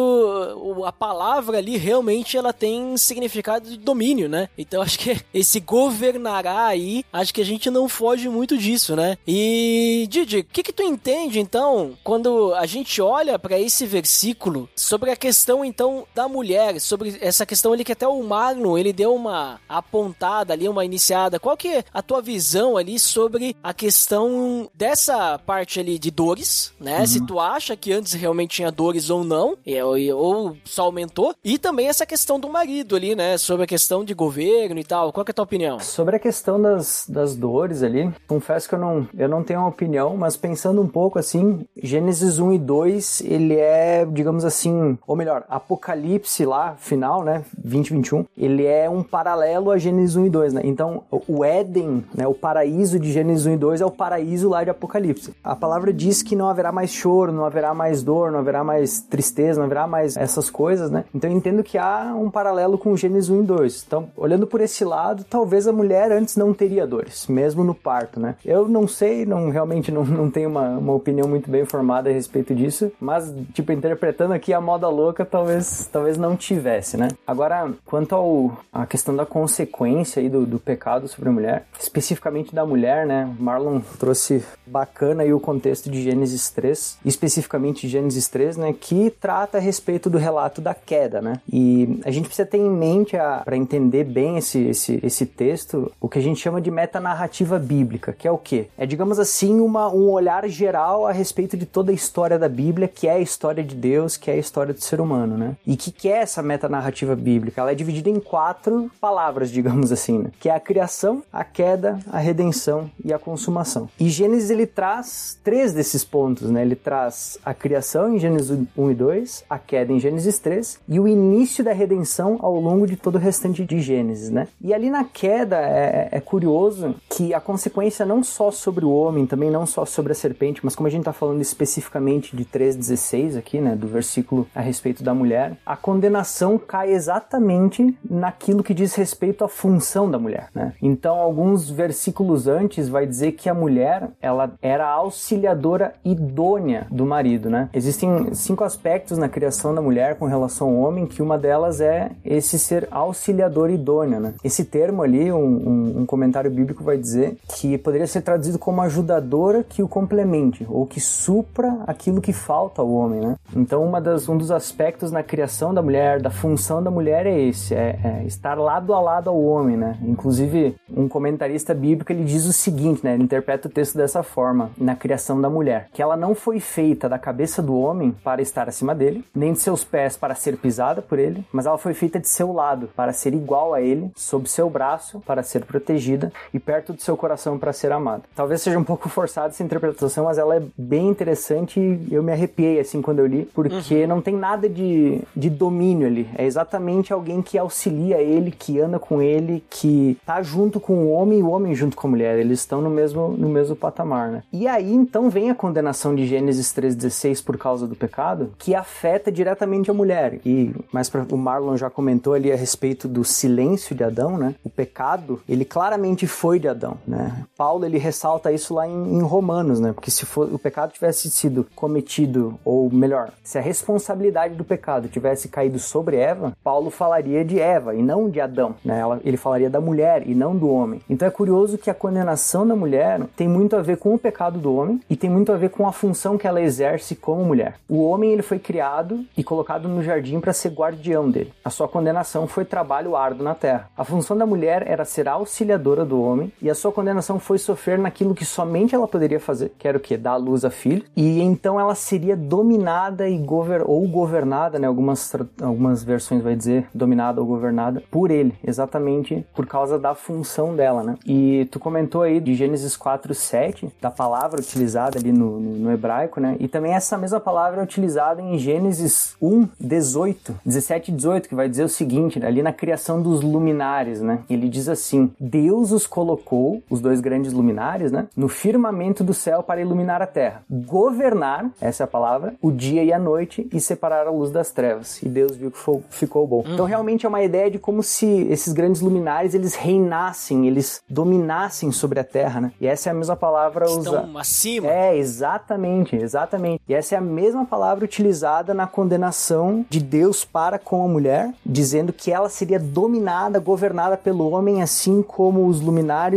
[0.84, 4.48] a palavra ali realmente ela tem significado de domínio, né?
[4.56, 9.16] Então, acho que esse governará aí, acho que a gente não foge muito disso, né?
[9.26, 14.68] E, Didi, o que que tu entende, então, quando a gente olha pra esse versículo
[14.74, 18.92] sobre a questão, então, da mulher, sobre essa questão ali que até o Magno, ele
[18.92, 21.38] deu uma apontada ali, uma iniciada.
[21.38, 26.72] Qual que é a tua visão ali sobre a questão dessa parte ali de dores,
[26.80, 27.06] né?
[27.06, 31.34] Se tu acha que antes realmente tinha dores ou não, ou, ou só aumentou.
[31.44, 33.38] E também essa questão do marido ali, né?
[33.38, 35.12] Sobre a questão de governo e tal.
[35.12, 35.78] Qual que é a tua opinião?
[35.80, 39.68] Sobre a questão das, das dores ali, confesso que eu não, eu não tenho uma
[39.68, 45.16] opinião, mas pensando um pouco assim, Gênesis 1 e 2, ele é, digamos assim, ou
[45.16, 50.52] melhor, Apocalipse lá, final, né, 2021, ele é um paralelo a Gênesis 1 e 2,
[50.54, 50.60] né?
[50.64, 54.64] Então, o Éden, né, o paraíso de Gênesis 1 e 2 é o paraíso lá
[54.64, 55.34] de Apocalipse.
[55.42, 59.00] A palavra diz que não haverá mais choro, não haverá mais dor, não haverá mais
[59.00, 61.04] tristeza, não haverá mais essas coisas, né?
[61.14, 63.84] Então eu entendo que há um paralelo com Gênesis 1 e 2.
[63.86, 66.83] Então, olhando por esse lado, talvez a mulher antes não teria
[67.28, 68.36] mesmo no parto, né?
[68.44, 72.12] Eu não sei, não realmente não, não tenho uma, uma opinião muito bem formada a
[72.12, 77.08] respeito disso, mas, tipo, interpretando aqui a moda louca, talvez, talvez não tivesse, né?
[77.26, 82.54] Agora, quanto ao a questão da consequência aí do, do pecado sobre a mulher, especificamente
[82.54, 83.32] da mulher, né?
[83.38, 88.74] Marlon trouxe bacana aí o contexto de Gênesis 3, especificamente Gênesis 3, né?
[88.78, 91.40] Que trata a respeito do relato da queda, né?
[91.50, 96.08] E a gente precisa ter em mente, para entender bem esse, esse, esse texto, o
[96.08, 98.66] que a gente chama de metanarrativa bíblica, que é o quê?
[98.76, 102.88] É, digamos assim, uma, um olhar geral a respeito de toda a história da Bíblia,
[102.88, 105.56] que é a história de Deus, que é a história do ser humano, né?
[105.66, 107.60] E que, que é essa metanarrativa bíblica?
[107.60, 110.30] Ela é dividida em quatro palavras, digamos assim, né?
[110.40, 113.88] Que é a criação, a queda, a redenção e a consumação.
[113.98, 116.62] E Gênesis, ele traz três desses pontos, né?
[116.62, 120.98] Ele traz a criação em Gênesis 1 e 2, a queda em Gênesis 3 e
[120.98, 124.48] o início da redenção ao longo de todo o restante de Gênesis, né?
[124.60, 126.63] E ali na queda é, é curioso
[127.08, 130.74] que a consequência não só sobre o homem, também não só sobre a serpente, mas
[130.74, 133.74] como a gente está falando especificamente de 3,16 aqui, né?
[133.74, 139.48] Do versículo a respeito da mulher, a condenação cai exatamente naquilo que diz respeito à
[139.48, 140.72] função da mulher, né?
[140.80, 147.50] Então, alguns versículos antes vai dizer que a mulher, ela era auxiliadora idônea do marido,
[147.50, 147.68] né?
[147.72, 152.10] Existem cinco aspectos na criação da mulher com relação ao homem, que uma delas é
[152.24, 154.34] esse ser auxiliador idôneo, né?
[154.42, 158.80] Esse termo ali, um, um, um comentário bíblico vai dizer que poderia ser traduzido como
[158.82, 163.36] ajudadora que o complemente, ou que supra aquilo que falta ao homem, né?
[163.54, 167.40] Então, uma das, um dos aspectos na criação da mulher, da função da mulher é
[167.40, 169.98] esse, é, é estar lado a lado ao homem, né?
[170.02, 173.14] Inclusive, um comentarista bíblico, ele diz o seguinte, né?
[173.14, 177.08] Ele interpreta o texto dessa forma, na criação da mulher, que ela não foi feita
[177.08, 181.02] da cabeça do homem para estar acima dele, nem de seus pés para ser pisada
[181.02, 184.48] por ele, mas ela foi feita de seu lado, para ser igual a ele, sob
[184.48, 188.24] seu braço, para ser protegida e perto do seu coração para ser amado.
[188.34, 192.32] Talvez seja um pouco forçada essa interpretação, mas ela é bem interessante e eu me
[192.32, 194.08] arrepiei assim quando eu li, porque uhum.
[194.08, 196.28] não tem nada de, de domínio ali.
[196.36, 201.10] É exatamente alguém que auxilia ele, que anda com ele, que tá junto com o
[201.10, 202.38] homem e o homem junto com a mulher.
[202.38, 204.42] Eles estão no mesmo, no mesmo patamar, né?
[204.52, 209.30] E aí então vem a condenação de Gênesis 3,16 por causa do pecado, que afeta
[209.30, 210.40] diretamente a mulher.
[210.44, 214.54] E mais pra, o Marlon já comentou ali a respeito do silêncio de Adão, né?
[214.64, 217.44] O pecado, ele claramente foi de Adão, né?
[217.56, 219.92] Paulo ele ressalta isso lá em, em Romanos, né?
[219.92, 225.08] Porque se for, o pecado tivesse sido cometido, ou melhor, se a responsabilidade do pecado
[225.08, 228.98] tivesse caído sobre Eva, Paulo falaria de Eva e não de Adão, né?
[228.98, 231.00] Ela, ele falaria da mulher e não do homem.
[231.08, 234.58] Então é curioso que a condenação da mulher tem muito a ver com o pecado
[234.58, 237.76] do homem e tem muito a ver com a função que ela exerce como mulher.
[237.88, 241.52] O homem ele foi criado e colocado no jardim para ser guardião dele.
[241.64, 243.88] A sua condenação foi trabalho árduo na terra.
[243.96, 247.98] A função da mulher era ser auxiliadora do homem e a sua condenação foi sofrer
[247.98, 250.16] naquilo que somente ela poderia fazer, que era o que?
[250.16, 251.04] Dar luz a filho.
[251.16, 254.86] E então ela seria dominada e gover ou governada, né?
[254.86, 260.74] Algumas, algumas versões vai dizer dominada ou governada por ele, exatamente por causa da função
[260.74, 261.16] dela, né?
[261.26, 265.92] E tu comentou aí de Gênesis 4, 7, da palavra utilizada ali no, no, no
[265.92, 266.56] hebraico, né?
[266.60, 271.54] E também essa mesma palavra é utilizada em Gênesis 1, 18, 17 e 18, que
[271.54, 274.40] vai dizer o seguinte, ali na criação dos luminares, né?
[274.48, 278.26] Ele diz assim: Deus os colocou, os dois grandes luminares, né?
[278.36, 283.02] No firmamento do céu para iluminar a terra, governar, essa é a palavra, o dia
[283.02, 285.22] e a noite e separar a luz das trevas.
[285.22, 285.78] E Deus viu que
[286.10, 286.62] ficou bom.
[286.66, 286.74] Uhum.
[286.74, 291.90] Então realmente é uma ideia de como se esses grandes luminares eles reinassem, eles dominassem
[291.92, 292.72] sobre a terra, né?
[292.80, 294.28] E essa é a mesma palavra usada.
[294.38, 294.88] acima.
[294.88, 296.82] É, exatamente, exatamente.
[296.88, 301.52] E essa é a mesma palavra utilizada na condenação de Deus para com a mulher,
[301.64, 305.93] dizendo que ela seria dominada, governada pelo homem, assim como os luminares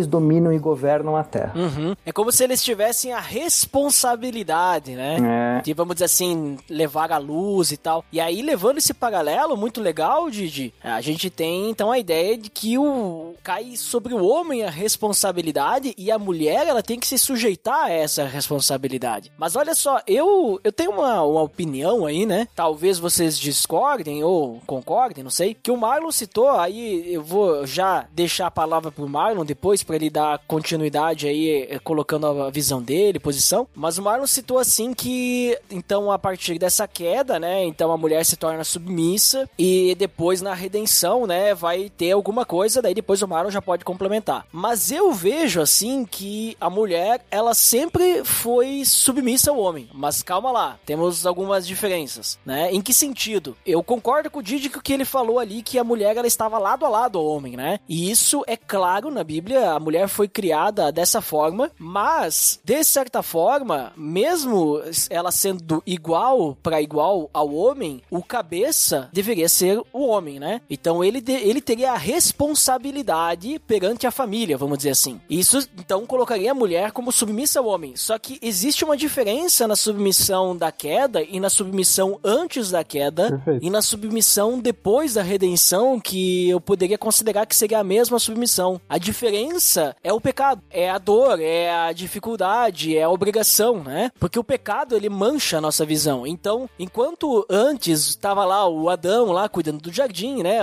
[0.08, 1.54] dominam e governam a terra.
[1.56, 1.96] Uhum.
[2.06, 5.58] É como se eles tivessem a responsabilidade, né?
[5.60, 5.62] É.
[5.62, 8.04] De, vamos dizer assim, levar a luz e tal.
[8.12, 12.50] E aí, levando esse paralelo muito legal, Didi, a gente tem então a ideia de
[12.50, 17.18] que o cai sobre o homem a responsabilidade e a mulher ela tem que se
[17.18, 19.32] sujeitar a essa responsabilidade.
[19.38, 22.48] Mas olha só, eu eu tenho uma, uma opinião aí, né?
[22.56, 28.06] Talvez vocês discordem ou concordem, não sei, que o Marlon citou, aí eu vou já
[28.12, 32.82] deixar a palavra pro Marlon depois para ele dar continuidade aí, eh, colocando a visão
[32.82, 33.68] dele, posição.
[33.74, 38.24] Mas o Marlon citou assim que então a partir dessa queda, né, então a mulher
[38.26, 43.28] se torna submissa e depois na redenção, né, vai ter alguma coisa, daí depois o
[43.28, 44.46] Marlon já pode complementar.
[44.52, 49.90] Mas eu vejo assim que a mulher, ela sempre foi submissa ao homem.
[49.94, 52.72] Mas calma lá, temos algumas diferenças, né?
[52.72, 53.56] Em que sentido?
[53.66, 56.86] Eu concordo com o Didi que ele falou ali que a mulher ela estava lado
[56.86, 57.80] a lado ao homem, né?
[57.88, 63.22] E isso é claro na Bíblia, a mulher foi criada dessa forma, mas de certa
[63.22, 70.40] forma, mesmo ela sendo igual para igual ao homem, o cabeça deveria ser o homem,
[70.40, 70.62] né?
[70.70, 75.20] Então ele, ele teria a responsabilidade perante a família, vamos dizer assim.
[75.30, 77.96] Isso então colocaria a mulher como submissa ao homem.
[77.96, 83.30] Só que existe uma diferença na submissão da queda e na submissão antes da queda
[83.30, 83.66] Perfeito.
[83.66, 88.80] e na submissão depois da redenção, que eu poderia considerar que seria a mesma submissão.
[88.88, 94.10] A diferença é o pecado, é a dor, é a dificuldade, é a obrigação, né?
[94.20, 96.26] Porque o pecado ele mancha a nossa visão.
[96.26, 100.60] Então, enquanto antes estava lá o Adão lá cuidando do jardim, né?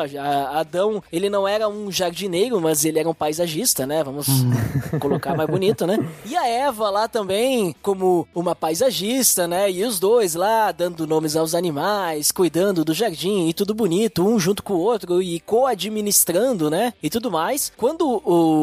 [0.50, 4.02] Adão, ele não era um jardineiro, mas ele era um paisagista, né?
[4.02, 4.26] Vamos
[5.00, 5.98] colocar mais bonito, né?
[6.24, 9.70] E a Eva lá também como uma paisagista, né?
[9.70, 14.38] E os dois lá dando nomes aos animais, cuidando do jardim e tudo bonito, um
[14.38, 16.94] junto com o outro e co-administrando, né?
[17.02, 17.70] E tudo mais.
[17.76, 18.53] Quando o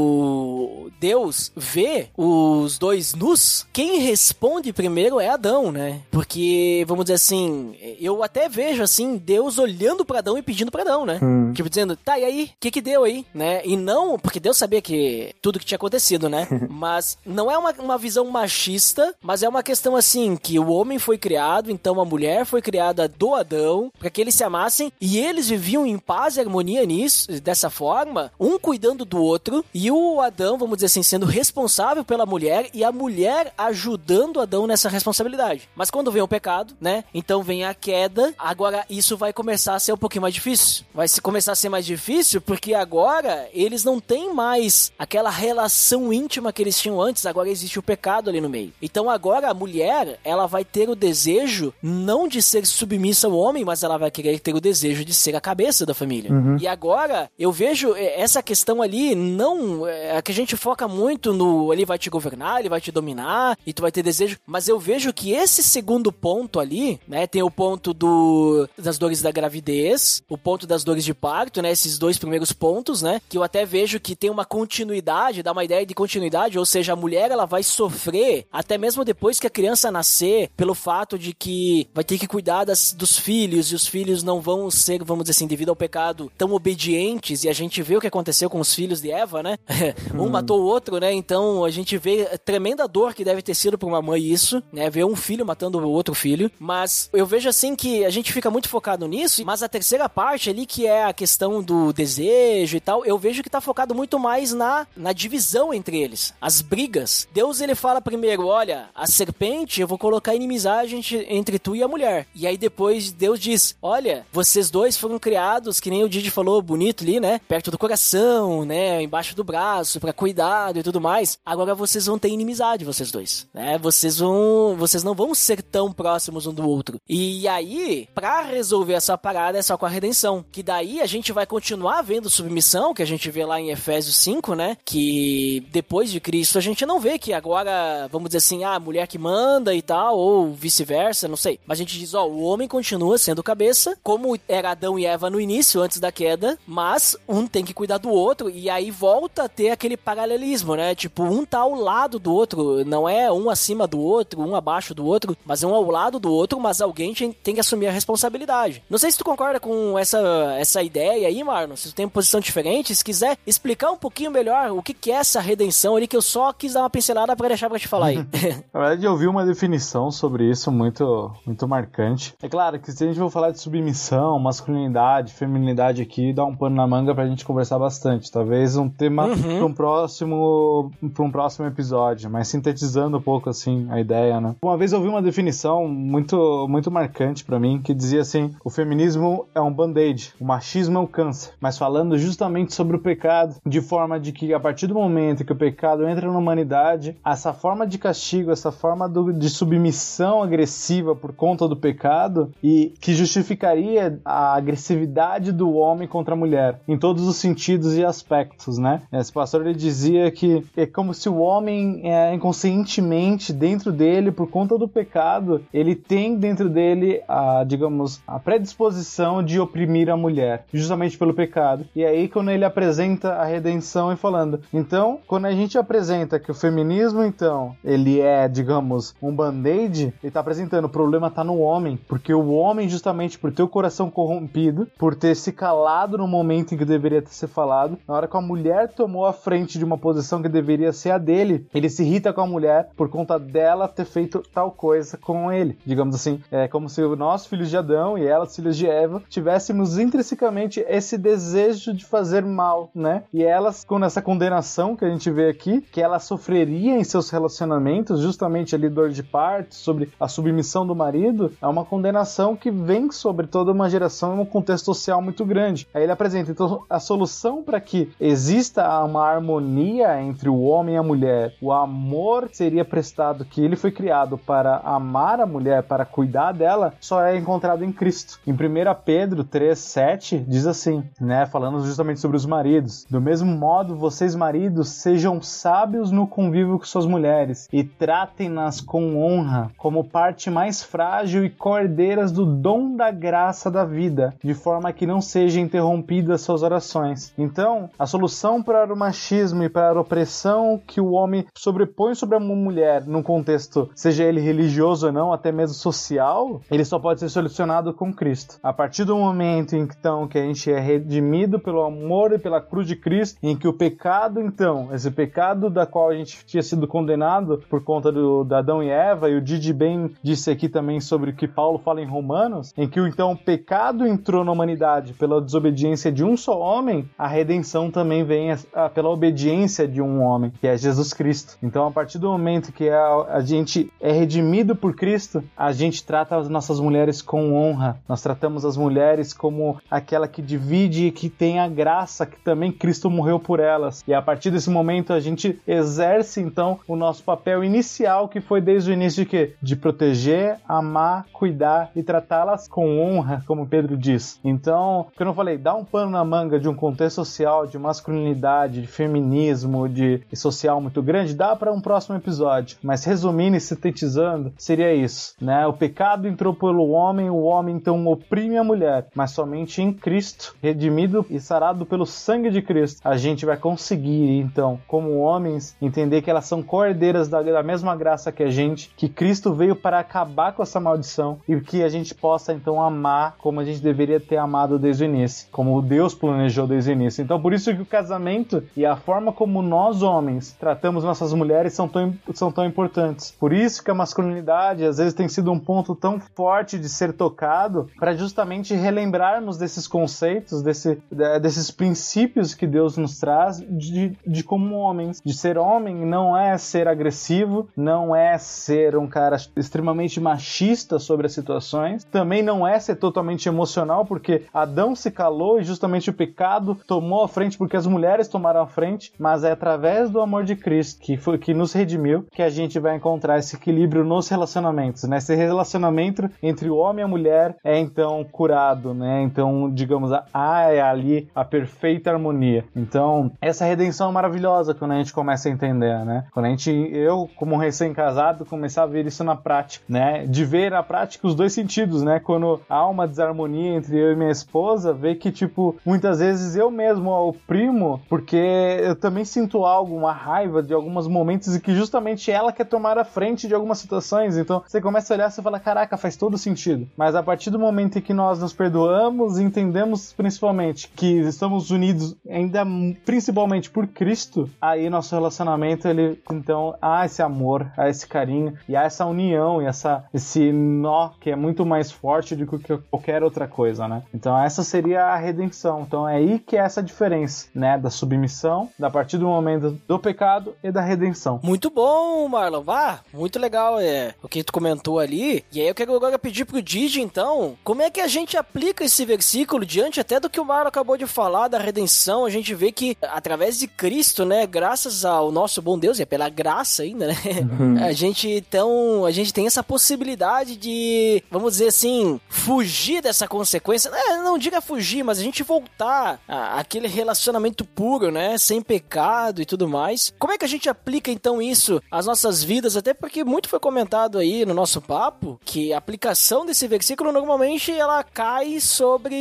[1.00, 6.02] Deus vê os dois nus, quem responde primeiro é Adão, né?
[6.12, 10.84] Porque, vamos dizer assim, eu até vejo assim, Deus olhando para Adão e pedindo para
[10.84, 11.20] Adão, né?
[11.22, 11.52] Hum.
[11.54, 12.44] Tipo dizendo, tá, e aí?
[12.44, 13.26] O que que deu aí?
[13.34, 13.62] Né?
[13.66, 16.48] E não, porque Deus sabia que tudo que tinha acontecido, né?
[16.70, 21.00] mas não é uma, uma visão machista, mas é uma questão assim, que o homem
[21.00, 25.18] foi criado, então a mulher foi criada do Adão, para que eles se amassem e
[25.18, 30.20] eles viviam em paz e harmonia nisso, dessa forma, um cuidando do outro e o
[30.20, 35.70] Adão, vamos dizer assim, sendo responsável pela mulher e a mulher ajudando Adão nessa responsabilidade.
[35.76, 37.04] Mas quando vem o pecado, né?
[37.14, 40.86] Então vem a queda, agora isso vai começar a ser um pouquinho mais difícil.
[40.94, 46.12] Vai se começar a ser mais difícil porque agora eles não têm mais aquela relação
[46.12, 48.74] íntima que eles tinham antes, agora existe o pecado ali no meio.
[48.82, 53.64] Então agora a mulher, ela vai ter o desejo não de ser submissa ao homem,
[53.64, 56.32] mas ela vai querer ter o desejo de ser a cabeça da família.
[56.32, 56.58] Uhum.
[56.60, 61.34] E agora eu vejo é, essa questão ali não é que a gente foca muito
[61.34, 64.68] no ele vai te governar, ele vai te dominar e tu vai ter desejo, mas
[64.68, 69.32] eu vejo que esse segundo ponto ali, né, tem o ponto do das dores da
[69.32, 73.44] gravidez, o ponto das dores de parto, né, esses dois primeiros pontos, né, que eu
[73.44, 77.32] até vejo que tem uma continuidade, dá uma ideia de continuidade, ou seja, a mulher
[77.32, 82.04] ela vai sofrer até mesmo depois que a criança nascer, pelo fato de que vai
[82.04, 85.48] ter que cuidar das, dos filhos e os filhos não vão ser, vamos dizer assim,
[85.48, 89.02] devido ao pecado, tão obedientes e a gente vê o que aconteceu com os filhos
[89.02, 89.58] de Eva, né?
[90.18, 91.14] um matou o outro, né?
[91.14, 94.90] Então a gente vê tremenda dor que deve ter sido para uma mãe isso, né?
[94.90, 98.50] Ver um filho matando o outro filho, mas eu vejo assim que a gente fica
[98.50, 102.80] muito focado nisso, mas a terceira parte ali que é a questão do desejo e
[102.80, 107.28] tal, eu vejo que tá focado muito mais na, na divisão entre eles, as brigas.
[107.34, 111.84] Deus ele fala primeiro, olha, a serpente eu vou colocar inimizade entre, entre tu e
[111.84, 112.28] a mulher.
[112.36, 116.62] E aí depois Deus diz, olha, vocês dois foram criados, que nem o Didi falou
[116.62, 117.40] bonito ali, né?
[117.48, 119.02] Perto do coração, né?
[119.02, 121.38] Embaixo do braço, para cuidado e tudo mais.
[121.46, 123.78] Agora vocês vão ter inimizade, vocês dois, né?
[123.78, 126.98] Vocês vão, vocês não vão ser tão próximos um do outro.
[127.08, 131.32] E aí, para resolver essa parada é só com a redenção, que daí a gente
[131.32, 134.78] vai continuar vendo submissão, que a gente vê lá em Efésios 5, né?
[134.86, 138.80] Que depois de Cristo a gente não vê que agora, vamos dizer assim, ah, a
[138.80, 141.60] mulher que manda e tal, ou vice-versa, não sei.
[141.66, 145.30] Mas a gente diz, ó, o homem continua sendo cabeça, como era Adão e Eva
[145.30, 149.31] no início, antes da queda, mas um tem que cuidar do outro, e aí volta
[149.40, 150.96] a ter aquele paralelismo, né?
[150.96, 154.94] Tipo, um tá ao lado do outro, não é um acima do outro, um abaixo
[154.94, 158.84] do outro, mas um ao lado do outro, mas alguém tem que assumir a responsabilidade.
[158.90, 160.20] Não sei se tu concorda com essa,
[160.58, 164.72] essa ideia aí, Marlon, se tu tem posição diferente, se quiser explicar um pouquinho melhor
[164.72, 167.48] o que, que é essa redenção ali, que eu só quis dar uma pincelada para
[167.48, 168.18] deixar pra te falar aí.
[168.74, 172.34] Na verdade, eu vi uma definição sobre isso muito, muito marcante.
[172.42, 176.56] É claro que se a gente for falar de submissão, masculinidade, feminilidade aqui, dá um
[176.56, 178.32] pano na manga pra gente conversar bastante.
[178.32, 179.58] Talvez um tema Uhum.
[179.58, 184.56] pra um próximo pra um próximo episódio, mas sintetizando um pouco assim a ideia, né?
[184.64, 188.70] Uma vez eu vi uma definição muito muito marcante pra mim que dizia assim: o
[188.70, 193.56] feminismo é um band-aid, o machismo é um câncer, mas falando justamente sobre o pecado,
[193.66, 197.54] de forma de que a partir do momento que o pecado entra na humanidade, essa
[197.54, 203.14] forma de castigo, essa forma do- de submissão agressiva por conta do pecado e que
[203.14, 209.02] justificaria a agressividade do homem contra a mulher em todos os sentidos e aspectos, né?
[209.12, 214.48] Esse pastor ele dizia que é como se o homem é, inconscientemente dentro dele por
[214.48, 220.66] conta do pecado ele tem dentro dele a digamos a predisposição de oprimir a mulher
[220.74, 221.86] justamente pelo pecado.
[221.94, 226.52] E aí quando ele apresenta a redenção e falando então quando a gente apresenta que
[226.52, 231.60] o feminismo então ele é digamos um band-aid ele está apresentando o problema está no
[231.60, 236.28] homem porque o homem justamente por ter o coração corrompido por ter se calado no
[236.28, 239.80] momento em que deveria ter se falado na hora que a mulher tomou a frente
[239.80, 241.66] de uma posição que deveria ser a dele.
[241.74, 245.76] Ele se irrita com a mulher por conta dela ter feito tal coisa com ele.
[245.84, 249.98] Digamos assim é como se nós filhos de Adão e elas filhos de Eva tivéssemos
[249.98, 253.24] intrinsecamente esse desejo de fazer mal né?
[253.34, 257.32] E elas com essa condenação que a gente vê aqui que ela sofreria em seus
[257.32, 262.70] relacionamentos justamente ali dor de parto sobre a submissão do marido é uma condenação que
[262.70, 265.88] vem sobre toda uma geração em um contexto social muito grande.
[265.92, 270.98] Aí ele apresenta então a solução para que exista uma harmonia entre o homem e
[270.98, 276.06] a mulher, o amor seria prestado, que ele foi criado para amar a mulher, para
[276.06, 278.40] cuidar dela, só é encontrado em Cristo.
[278.46, 278.58] Em 1
[279.06, 283.06] Pedro 3:7 diz assim, né, falando justamente sobre os maridos.
[283.10, 289.18] Do mesmo modo, vocês maridos sejam sábios no convívio com suas mulheres e tratem-nas com
[289.18, 294.92] honra, como parte mais frágil e cordeiras do dom da graça da vida, de forma
[294.92, 297.34] que não sejam interrompidas suas orações.
[297.38, 302.38] Então, a solução para o machismo e para a opressão que o homem sobrepõe sobre
[302.38, 307.20] a mulher num contexto, seja ele religioso ou não, até mesmo social, ele só pode
[307.20, 308.58] ser solucionado com Cristo.
[308.64, 312.88] A partir do momento então que a gente é redimido pelo amor e pela cruz
[312.88, 316.88] de Cristo, em que o pecado então, esse pecado da qual a gente tinha sido
[316.88, 321.00] condenado por conta do, da Adão e Eva, e o Didi bem disse aqui também
[321.00, 325.14] sobre o que Paulo fala em Romanos, em que então o pecado entrou na humanidade
[325.14, 328.52] pela desobediência de um só homem, a redenção também vem
[328.94, 331.58] pela obediência de um homem, que é Jesus Cristo.
[331.62, 336.04] Então, a partir do momento que a, a gente é redimido por Cristo, a gente
[336.04, 338.00] trata as nossas mulheres com honra.
[338.08, 342.72] Nós tratamos as mulheres como aquela que divide e que tem a graça que também
[342.72, 344.04] Cristo morreu por elas.
[344.08, 348.62] E a partir desse momento a gente exerce então o nosso papel inicial que foi
[348.62, 349.54] desde o início de quê?
[349.62, 354.40] De proteger, amar, cuidar e tratá-las com honra, como Pedro diz.
[354.44, 357.78] Então, que eu não falei, dá um pano na manga de um contexto social, de
[357.78, 362.78] masculinidade, de feminismo, de social muito grande, dá para um próximo episódio.
[362.82, 365.66] Mas resumindo e sintetizando, seria isso, né?
[365.68, 370.56] O pecado entrou pelo homem, o homem então oprime a mulher, mas somente em Cristo,
[370.62, 376.22] redimido e sarado pelo sangue de Cristo, a gente vai conseguir então, como homens, entender
[376.22, 380.00] que elas são cordeiras da, da mesma graça que a gente, que Cristo veio para
[380.00, 384.20] acabar com essa maldição e que a gente possa então amar como a gente deveria
[384.20, 387.22] ter amado desde o início, como Deus planejou desde o início.
[387.24, 388.41] Então, por isso que o casamento
[388.76, 393.32] e a forma como nós homens tratamos nossas mulheres são tão, são tão importantes.
[393.32, 397.14] Por isso que a masculinidade às vezes tem sido um ponto tão forte de ser
[397.14, 401.02] tocado para justamente relembrarmos desses conceitos, desse,
[401.42, 405.22] desses princípios que Deus nos traz de, de como homens.
[405.24, 411.28] De ser homem não é ser agressivo, não é ser um cara extremamente machista sobre
[411.28, 416.14] as situações, também não é ser totalmente emocional, porque Adão se calou e justamente o
[416.14, 420.44] pecado tomou a frente porque as mulheres tomaram a frente, mas é através do amor
[420.44, 424.28] de Cristo que foi que nos redimiu que a gente vai encontrar esse equilíbrio nos
[424.30, 425.18] relacionamentos, né?
[425.18, 429.22] Esse relacionamento entre o homem e a mulher é então curado, né?
[429.24, 432.64] Então, digamos, há é ali a perfeita harmonia.
[432.76, 436.26] Então, essa redenção é maravilhosa quando a gente começa a entender, né?
[436.32, 440.26] Quando a gente, eu, como recém-casado, começar a ver isso na prática, né?
[440.26, 442.20] De ver na prática os dois sentidos, né?
[442.20, 446.70] Quando há uma desarmonia entre eu e minha esposa, ver que, tipo, muitas vezes eu
[446.70, 452.32] mesmo oprimo, porque eu também sinto algo, uma raiva de alguns momentos e que justamente
[452.32, 454.38] ela quer tomar a frente de algumas situações.
[454.38, 456.88] Então, você começa a olhar e fala, caraca, faz todo sentido.
[456.96, 461.72] Mas a partir do momento em que nós nos perdoamos e entendemos principalmente que estamos
[461.72, 462.64] unidos ainda
[463.04, 468.76] principalmente por Cristo, aí nosso relacionamento ele então há esse amor, há esse carinho e
[468.76, 473.24] há essa união e essa esse nó que é muito mais forte do que qualquer
[473.24, 474.04] outra coisa, né?
[474.14, 475.82] Então essa seria a redenção.
[475.82, 479.98] Então é aí que é essa diferença, né, da submissão, da partir do momento do
[479.98, 481.40] pecado e da redenção.
[481.42, 482.62] Muito bom, Marlon.
[482.62, 485.46] Vá, muito legal é o que tu comentou ali.
[485.52, 488.84] E aí eu quero agora pedir pro Didi então, como é que a gente aplica
[488.84, 492.26] esse versículo diante até do que o Marlon acabou de falar da redenção?
[492.26, 496.06] A gente vê que através de Cristo, né, graças ao nosso bom Deus e é
[496.06, 497.16] pela graça ainda, né?
[497.60, 497.78] Uhum.
[497.82, 503.90] A gente então, a gente tem essa possibilidade de, vamos dizer assim, fugir dessa consequência.
[503.90, 509.46] É, não diga fugir, mas a gente voltar àquele relacionamento puro, né, sem pecado e
[509.46, 510.14] tudo mais.
[510.18, 512.78] Como é que a gente aplica então isso às nossas vidas?
[512.78, 517.72] Até porque muito foi comentado aí no nosso papo que a aplicação desse versículo normalmente
[517.72, 519.16] ela cai sobre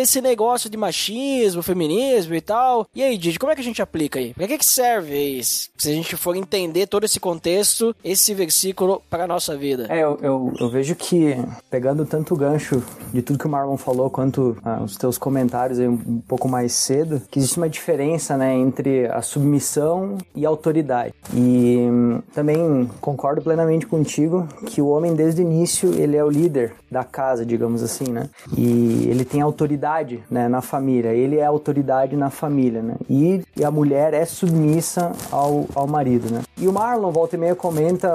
[0.00, 2.86] esse negócio de machismo, feminismo e tal.
[2.94, 4.34] E aí, Didi, como é que a gente aplica aí?
[4.34, 5.70] Pra que, que serve isso?
[5.78, 9.86] Se a gente for entender todo esse contexto, esse versículo para a nossa vida.
[9.88, 11.36] É, eu, eu, eu, vejo que,
[11.70, 15.78] pegando tanto o gancho de tudo que o Marlon falou, quanto ah, os teus comentários
[15.78, 20.44] aí um, um pouco mais cedo, que existe uma diferença, né, entre a submissão e
[20.46, 21.14] a autoridade.
[21.34, 26.30] E hum, também concordo plenamente contigo que o homem, desde o início, ele é o
[26.30, 28.28] líder da casa, digamos assim, né?
[28.56, 31.10] E ele tem autoridade, né, na família.
[31.10, 32.96] Ele é autoridade na família, né?
[33.08, 36.42] E, e a mulher é submissa ao, ao marido, né?
[36.56, 38.12] E o Marlon, volta e meia, comenta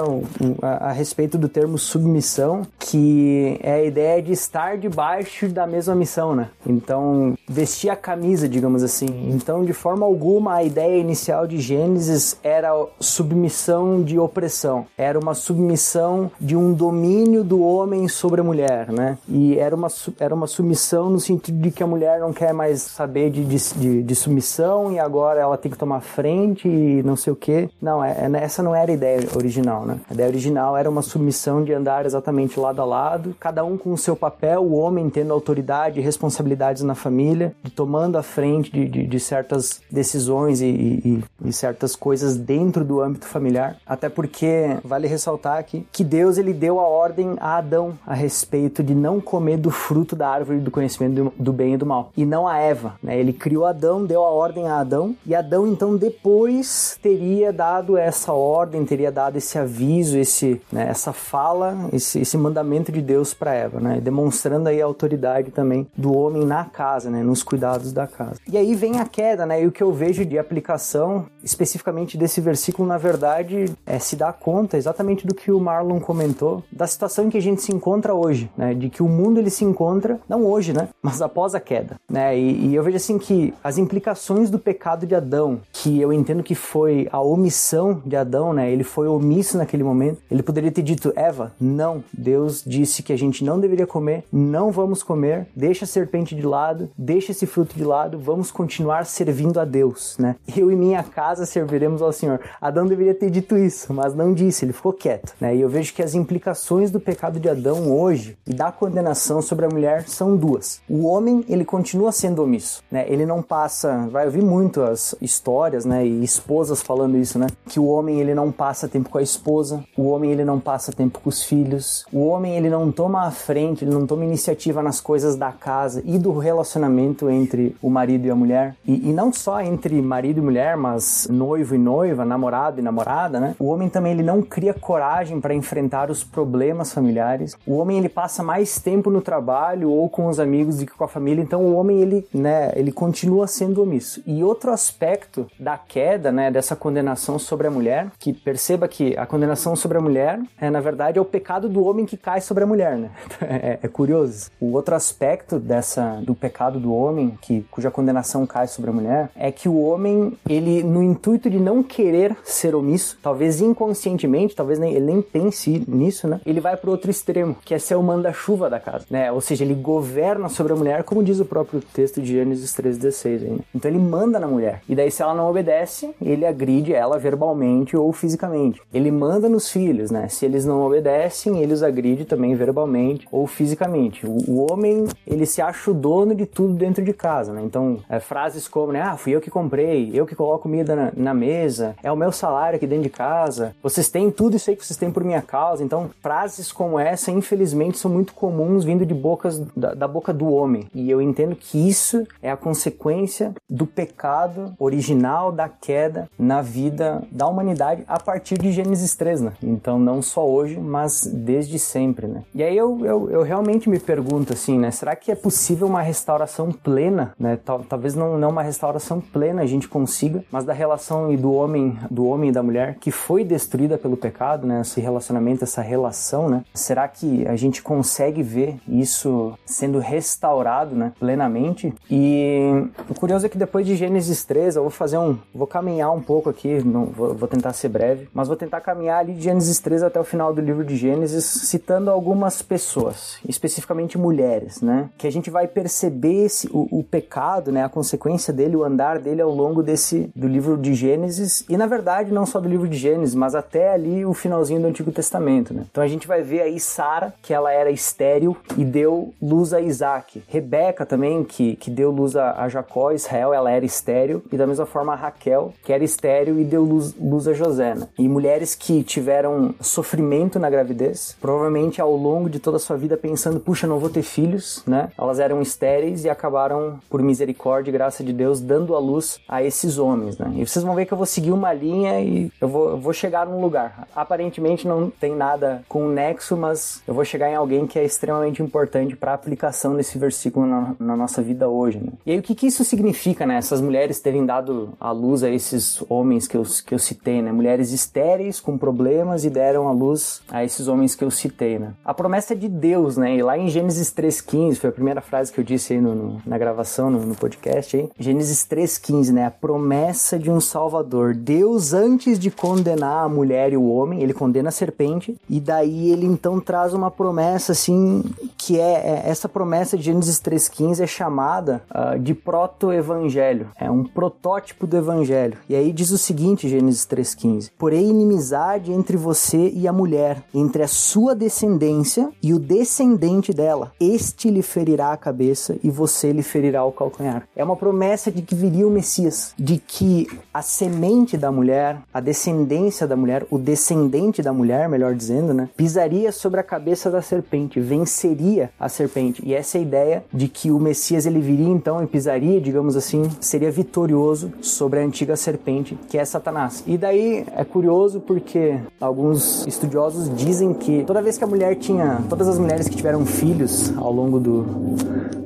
[0.62, 5.94] a, a, respeito do termo submissão, que é a ideia de estar debaixo da mesma
[5.94, 6.48] missão, né?
[6.66, 9.06] Então, vestir a camisa, digamos assim.
[9.30, 14.86] Então, de forma alguma, a ideia inicial de Gênesis era submissão de opressão.
[14.96, 19.18] Era uma submissão de um domínio do homem sobre a mulher, né?
[19.28, 22.82] E era uma, era uma submissão no sentido de que a mulher não quer mais
[22.82, 27.32] saber de, de, de submissão e agora ela tem que tomar frente e não sei
[27.32, 27.68] o que.
[27.80, 29.98] Não, é, é, essa não era a ideia original, né?
[30.08, 33.92] A ideia original era uma submissão de andar exatamente lado a lado, cada um com
[33.92, 38.70] o seu papel, o homem tendo autoridade e responsabilidades na família, de tomando a frente
[38.70, 43.76] de, de, de certas decisões e, e, e, certas coisas dentro do âmbito familiar.
[43.86, 48.82] Até porque vale ressaltar aqui que Deus ele deu a ordem a Adão a respeito
[48.82, 52.12] de não comer do fruto da árvore do conhecimento do, do bem e do mal,
[52.16, 52.94] e não a Eva.
[53.02, 53.18] Né?
[53.18, 58.32] Ele criou Adão, deu a ordem a Adão, e Adão então depois teria dado essa
[58.32, 63.54] ordem, teria dado esse aviso, esse, né, essa fala, esse, esse mandamento de Deus para
[63.54, 64.00] Eva, né?
[64.00, 67.22] demonstrando aí a autoridade também do homem na casa, né?
[67.22, 68.40] nos cuidados da casa.
[68.50, 69.57] E aí vem a queda, né?
[69.60, 74.32] E o que eu vejo de aplicação especificamente desse versículo, na verdade, é se dar
[74.32, 78.14] conta exatamente do que o Marlon comentou, da situação em que a gente se encontra
[78.14, 78.38] hoje.
[78.38, 78.74] hoje, né?
[78.74, 80.88] De que o mundo ele se encontra, não hoje, né?
[81.02, 82.38] Mas após a queda, né?
[82.38, 86.42] E, e eu vejo assim que as implicações do pecado de Adão, que eu entendo
[86.42, 88.70] que foi a omissão de Adão, né?
[88.70, 90.20] Ele foi omisso naquele momento.
[90.30, 92.04] Ele poderia ter dito, Eva, não.
[92.12, 96.42] Deus disse que a gente não deveria comer, não vamos comer, deixa a serpente de
[96.42, 100.36] lado, deixa esse fruto de lado, vamos continuar servindo a Deus, né?
[100.56, 102.40] Eu e minha casa serviremos ao Senhor.
[102.60, 105.54] Adão deveria ter dito isso, mas não disse, ele ficou quieto, né?
[105.54, 109.66] E eu vejo que as implicações do pecado de Adão hoje e da condenação sobre
[109.66, 110.80] a mulher são duas.
[110.88, 113.06] O homem, ele continua sendo omisso, né?
[113.08, 117.46] Ele não passa, vai ouvir muito as histórias, né, e esposas falando isso, né?
[117.68, 120.92] Que o homem ele não passa tempo com a esposa, o homem ele não passa
[120.92, 124.82] tempo com os filhos, o homem ele não toma a frente, ele não toma iniciativa
[124.82, 128.76] nas coisas da casa e do relacionamento entre o marido e a mulher.
[128.86, 133.40] E, e não só entre marido e mulher, mas noivo e noiva, namorado e namorada,
[133.40, 133.54] né?
[133.58, 137.56] O homem também ele não cria coragem para enfrentar os problemas familiares.
[137.66, 141.04] O homem ele passa mais tempo no trabalho ou com os amigos do que com
[141.04, 141.42] a família.
[141.42, 144.22] Então o homem ele, né, ele continua sendo omisso.
[144.26, 149.26] E outro aspecto da queda, né, dessa condenação sobre a mulher, que perceba que a
[149.26, 152.64] condenação sobre a mulher é na verdade é o pecado do homem que cai sobre
[152.64, 153.10] a mulher, né?
[153.60, 154.50] É, é curioso.
[154.60, 159.27] O outro aspecto dessa do pecado do homem, que cuja condenação cai sobre a mulher,
[159.36, 164.78] é que o homem ele no intuito de não querer ser omisso, talvez inconscientemente, talvez
[164.78, 166.40] nem, ele nem pense nisso, né?
[166.44, 169.30] Ele vai para outro extremo, que é ser o manda-chuva da casa, né?
[169.32, 173.42] Ou seja, ele governa sobre a mulher, como diz o próprio texto de Gênesis 3:16
[173.42, 173.58] aí, né?
[173.74, 174.82] Então ele manda na mulher.
[174.88, 178.80] E daí se ela não obedece, ele agride ela verbalmente ou fisicamente.
[178.92, 180.28] Ele manda nos filhos, né?
[180.28, 184.26] Se eles não obedecem, ele os agride também verbalmente ou fisicamente.
[184.26, 187.62] O, o homem, ele se acha o dono de tudo dentro de casa, né?
[187.64, 189.02] Então, é, frases como, né?
[189.02, 192.30] Ah, fui eu que comprei, eu que coloco comida na, na mesa, é o meu
[192.30, 195.40] salário aqui dentro de casa, vocês têm tudo isso aí que vocês têm por minha
[195.40, 195.82] causa.
[195.82, 200.52] Então, frases como essa, infelizmente, são muito comuns vindo de bocas da, da boca do
[200.52, 200.86] homem.
[200.94, 207.22] E eu entendo que isso é a consequência do pecado original da queda na vida
[207.32, 209.52] da humanidade a partir de Gênesis 3, né?
[209.62, 212.42] Então, não só hoje, mas desde sempre, né?
[212.54, 214.90] E aí eu, eu, eu realmente me pergunto assim, né?
[214.90, 217.58] Será que é possível uma restauração plena, né?
[217.64, 221.52] Tal, talvez não, não uma restauração plena a gente consiga, mas da relação e do
[221.52, 224.80] homem, do homem e da mulher que foi destruída pelo pecado, né?
[224.82, 226.64] Esse relacionamento, essa relação, né?
[226.74, 231.12] Será que a gente consegue ver isso sendo restaurado, né?
[231.18, 231.94] Plenamente?
[232.10, 236.12] E o curioso é que depois de Gênesis 3, eu vou fazer um, vou caminhar
[236.12, 239.42] um pouco aqui, não vou, vou tentar ser breve, mas vou tentar caminhar ali de
[239.42, 245.10] Gênesis 3 até o final do livro de Gênesis, citando algumas pessoas, especificamente mulheres, né?
[245.16, 247.84] Que a gente vai perceber esse, o, o pecado, né?
[247.84, 251.86] A consequência dele, o andar dele ao longo desse do livro de Gênesis e na
[251.86, 255.72] verdade não só do livro de Gênesis, mas até ali o finalzinho do Antigo Testamento,
[255.72, 255.84] né?
[255.90, 259.80] Então a gente vai ver aí Sara, que ela era estéril e deu luz a
[259.80, 260.42] Isaac.
[260.48, 264.42] Rebeca também, que, que deu luz a, a Jacó, Israel, ela era estéril.
[264.50, 267.94] E da mesma forma Raquel, que era estéril e deu luz, luz a José.
[267.94, 268.08] Né?
[268.18, 273.16] E mulheres que tiveram sofrimento na gravidez, provavelmente ao longo de toda a sua vida
[273.16, 275.10] pensando, puxa, não vou ter filhos, né?
[275.18, 279.62] Elas eram estéreis e acabaram, por misericórdia e graça de Deus, dando a luz a
[279.62, 280.52] esses homens, né?
[280.56, 283.12] E vocês vão ver que eu vou seguir uma linha e eu vou, eu vou
[283.12, 284.08] chegar num lugar.
[284.14, 288.04] Aparentemente não tem nada com o nexo, mas eu vou chegar em alguém que é
[288.04, 291.98] extremamente importante para a aplicação desse versículo na, na nossa vida hoje.
[291.98, 292.12] Né?
[292.26, 293.56] E aí o que, que isso significa, né?
[293.56, 297.52] Essas mulheres terem dado a luz a esses homens que eu, que eu citei, né?
[297.52, 301.92] Mulheres estéreis com problemas e deram a luz a esses homens que eu citei, né?
[302.04, 303.36] A promessa é de Deus, né?
[303.36, 306.42] E lá em Gênesis 3,15, foi a primeira frase que eu disse aí no, no,
[306.44, 308.08] na gravação, no, no podcast aí.
[308.18, 309.46] Gênesis 3,15, né?
[309.46, 311.34] A promessa de um Salvador.
[311.34, 316.10] Deus, antes de condenar a mulher e o homem, ele condena a serpente, e daí
[316.10, 318.22] ele então traz uma promessa assim,
[318.56, 323.68] que é, é essa promessa de Gênesis 3,15 é chamada uh, de proto-evangelho.
[323.78, 325.58] É um protótipo do evangelho.
[325.68, 330.82] E aí diz o seguinte, Gênesis 3,15: Porém, inimizade entre você e a mulher, entre
[330.82, 333.92] a sua descendência e o descendente dela.
[334.00, 337.46] Este lhe ferirá a cabeça e você lhe ferirá o calcanhar.
[337.54, 342.20] É uma promessa de que viria o Messias, de que a semente da mulher, a
[342.20, 347.22] descendência da mulher, o descendente da mulher, melhor dizendo, né, pisaria sobre a cabeça da
[347.22, 349.42] serpente, venceria a serpente.
[349.44, 352.96] E essa é a ideia de que o Messias ele viria então e pisaria, digamos
[352.96, 356.82] assim, seria vitorioso sobre a antiga serpente, que é Satanás.
[356.86, 362.20] E daí é curioso porque alguns estudiosos dizem que toda vez que a mulher tinha,
[362.28, 364.62] todas as mulheres que tiveram filhos ao longo do,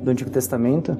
[0.01, 0.97] do Antigo Testamento,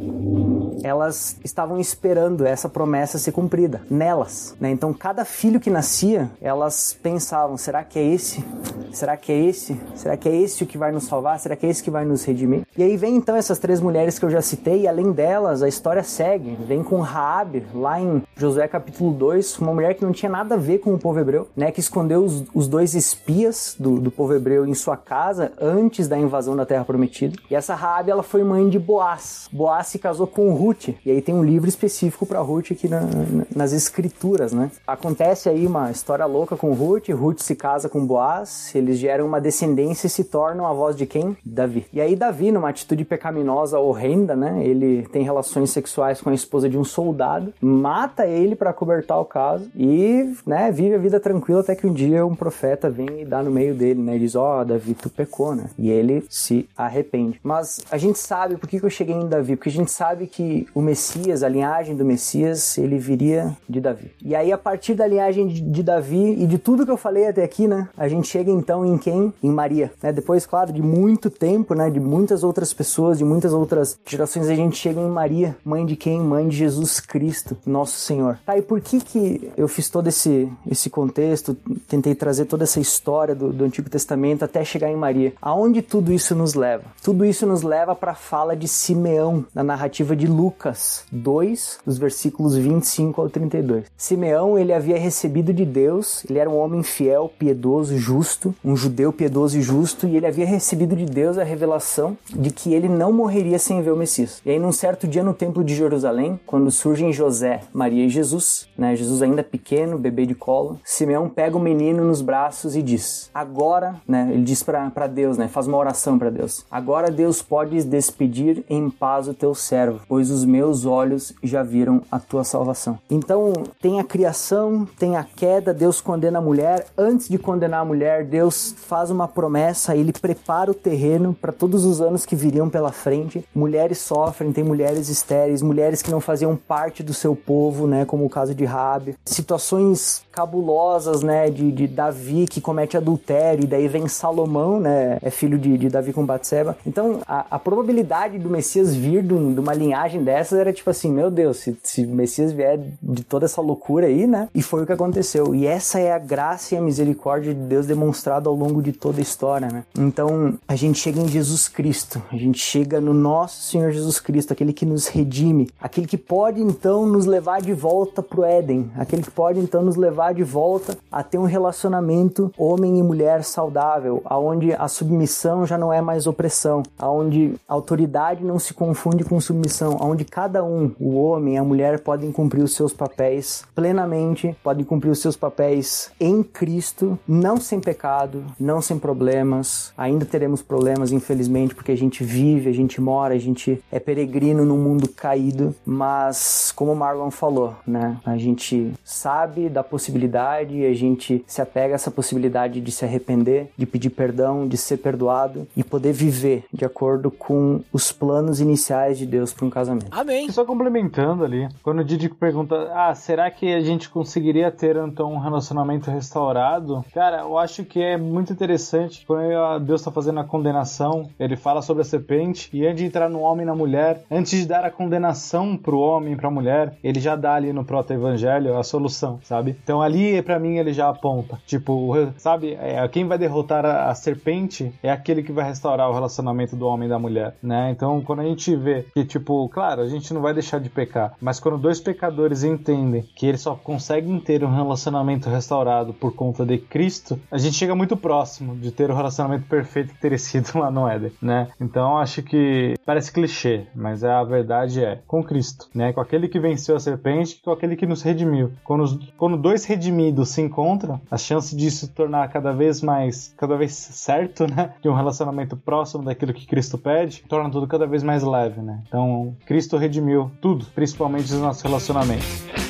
[0.84, 4.70] elas estavam esperando essa promessa ser cumprida nelas, né?
[4.70, 8.43] Então cada filho que nascia, elas pensavam, será que é esse?
[8.91, 9.80] Será que é esse?
[9.95, 11.39] Será que é esse o que vai nos salvar?
[11.39, 12.64] Será que é esse que vai nos redimir?
[12.78, 15.68] E aí vem então essas três mulheres que eu já citei, e além delas, a
[15.68, 16.58] história segue.
[16.68, 20.58] Vem com Raabe, lá em Josué capítulo 2, uma mulher que não tinha nada a
[20.58, 21.72] ver com o povo hebreu, né?
[21.72, 26.18] Que escondeu os, os dois espias do, do povo hebreu em sua casa antes da
[26.18, 27.38] invasão da Terra Prometida.
[27.49, 29.47] E essa Raabe, ela foi mãe de Boaz.
[29.51, 31.93] Boaz se casou com Ruth, e aí tem um livro específico
[32.28, 34.72] para Ruth aqui na, na, nas escrituras, né?
[34.86, 39.39] Acontece aí uma história louca com Ruth, Ruth se casa com Boaz, eles geram uma
[39.41, 41.36] descendência e se tornam a voz de quem?
[41.46, 41.86] Davi.
[41.91, 44.64] E aí Davi, numa atitude pecaminosa horrenda, né?
[44.66, 49.26] Ele tem relações sexuais com a esposa de um soldado, mata ele para cobertar o
[49.26, 53.26] caso e, né, vive a vida tranquila até que um dia um profeta vem e
[53.26, 54.16] dá no meio dele, né?
[54.16, 57.39] E diz: "Ó, oh, Davi, tu pecou, né?" E ele se arrepende.
[57.44, 60.68] Mas a gente sabe por que eu cheguei em Davi, porque a gente sabe que
[60.74, 64.12] o Messias, a linhagem do Messias, ele viria de Davi.
[64.24, 67.28] E aí a partir da linhagem de, de Davi e de tudo que eu falei
[67.28, 69.34] até aqui, né, a gente chega então em quem?
[69.44, 70.14] Em Maria, né?
[70.14, 74.56] Depois, claro, de muito tempo, né, de muitas outras pessoas, de muitas outras gerações, a
[74.56, 76.22] gente chega em Maria, mãe de quem?
[76.22, 78.40] Mãe de Jesus Cristo, nosso Senhor.
[78.46, 81.58] Tá, e por que que eu fiz todo esse, esse contexto,
[81.88, 85.34] tentei trazer toda essa história do, do Antigo Testamento até chegar em Maria?
[85.42, 86.84] Aonde tudo isso nos leva?
[87.02, 91.97] Tudo isso nos leva para a fala de Simeão, na narrativa de Lucas 2, dos
[91.97, 93.86] versículos 25 ao 32.
[93.97, 99.11] Simeão, ele havia recebido de Deus, ele era um homem fiel, piedoso, justo, um judeu
[99.11, 103.11] piedoso e justo, e ele havia recebido de Deus a revelação de que ele não
[103.11, 104.41] morreria sem ver o Messias.
[104.45, 108.67] E aí, num certo dia no templo de Jerusalém, quando surgem José, Maria e Jesus,
[108.78, 113.30] né, Jesus ainda pequeno, bebê de colo, Simeão pega o menino nos braços e diz:
[113.34, 117.82] Agora, né, ele diz para Deus, né, faz uma oração para Deus: Agora Deus pode
[117.84, 122.99] despedir em paz o teu servo, pois os meus olhos já viram a tua salvação.
[123.09, 126.86] Então, tem a criação, tem a queda, Deus condena a mulher.
[126.97, 131.86] Antes de condenar a mulher, Deus faz uma promessa, ele prepara o terreno para todos
[131.86, 133.43] os anos que viriam pela frente.
[133.53, 138.26] Mulheres sofrem, tem mulheres estéreis, mulheres que não faziam parte do seu povo, né, como
[138.26, 139.16] o caso de Rabi.
[139.26, 145.30] Situações cabulosas, né, de, de Davi que comete adultério, e daí vem Salomão, né, é
[145.30, 146.76] filho de, de Davi com Batseba.
[146.86, 151.11] Então, a, a probabilidade do Messias vir de, de, uma linhagem dessas era tipo assim,
[151.11, 154.86] meu Deus, se, se Messias vier de toda essa loucura aí, né, e foi o
[154.86, 155.54] que aconteceu.
[155.54, 159.20] E essa é a graça e a misericórdia de Deus demonstrada ao longo de toda
[159.20, 159.84] a história, né.
[159.97, 164.54] Então, a gente chega em Jesus Cristo, a gente chega no nosso Senhor Jesus Cristo,
[164.54, 169.22] aquele que nos redime, aquele que pode então nos levar de volta pro Éden, aquele
[169.22, 174.22] que pode então nos levar de volta a ter um relacionamento homem e mulher saudável,
[174.26, 179.97] aonde a submissão já não é mais opressão, aonde autoridade não se confunde com submissão,
[179.99, 184.86] aonde cada um, o homem e a mulher podem cumprir os seus papéis plenamente, podem
[184.86, 189.94] cumprir os seus papéis em Cristo, não sem pecado, não sem problemas.
[189.98, 194.66] Ainda teremos problemas, infelizmente, porque a gente vive, a gente mora, a gente é peregrino
[194.66, 198.18] num mundo caído, mas como o Marlon falou, né?
[198.26, 203.06] A gente sabe da possibilidade e a gente se apega a essa possibilidade de se
[203.06, 208.60] arrepender, de pedir perdão, de ser perdoado e poder viver de acordo com os planos
[208.60, 210.08] iniciais de Deus para um casamento.
[210.12, 210.50] Amém.
[210.52, 215.34] Só complementando ali, quando o Didi pergunta, ah, será que a gente conseguiria ter então
[215.34, 217.03] um relacionamento restaurado?
[217.13, 221.82] Cara, eu acho que é muito interessante quando Deus está fazendo a condenação, ele fala
[221.82, 224.86] sobre a serpente e antes de entrar no homem e na mulher, antes de dar
[224.86, 229.39] a condenação pro homem e pra mulher, ele já dá ali no proto-evangelho a solução,
[229.43, 229.76] sabe?
[229.84, 231.59] Então ali, para mim, ele já aponta.
[231.65, 236.13] Tipo, sabe, é, quem vai derrotar a, a, serpente é aquele que vai restaurar o
[236.13, 237.91] relacionamento do homem e da mulher, né?
[237.91, 241.12] Então, quando a gente vê que, tipo, claro, a gente não vai deixar de pecar,
[241.41, 246.66] mas quando dois pecadores entendem que eles só conseguem ter um relacionamento restaurado por conta
[246.66, 250.78] de Cristo, a gente chega muito próximo de ter o relacionamento perfeito que teria sido
[250.78, 251.70] lá no Éden, né?
[251.80, 256.14] Então, acho que parece clichê, mas a verdade é com Cristo, né?
[256.14, 258.72] Com aquele que venceu a serpente, com aquele que nos redimiu.
[258.84, 263.76] Quando, os, quando dois redimidos se encontram, a chance disso tornar cada vez mais, cada
[263.76, 264.93] vez certo, né?
[265.01, 269.01] De um relacionamento próximo daquilo que Cristo pede, torna tudo cada vez mais leve, né?
[269.07, 272.83] Então, Cristo redimiu tudo, principalmente os nossos relacionamentos.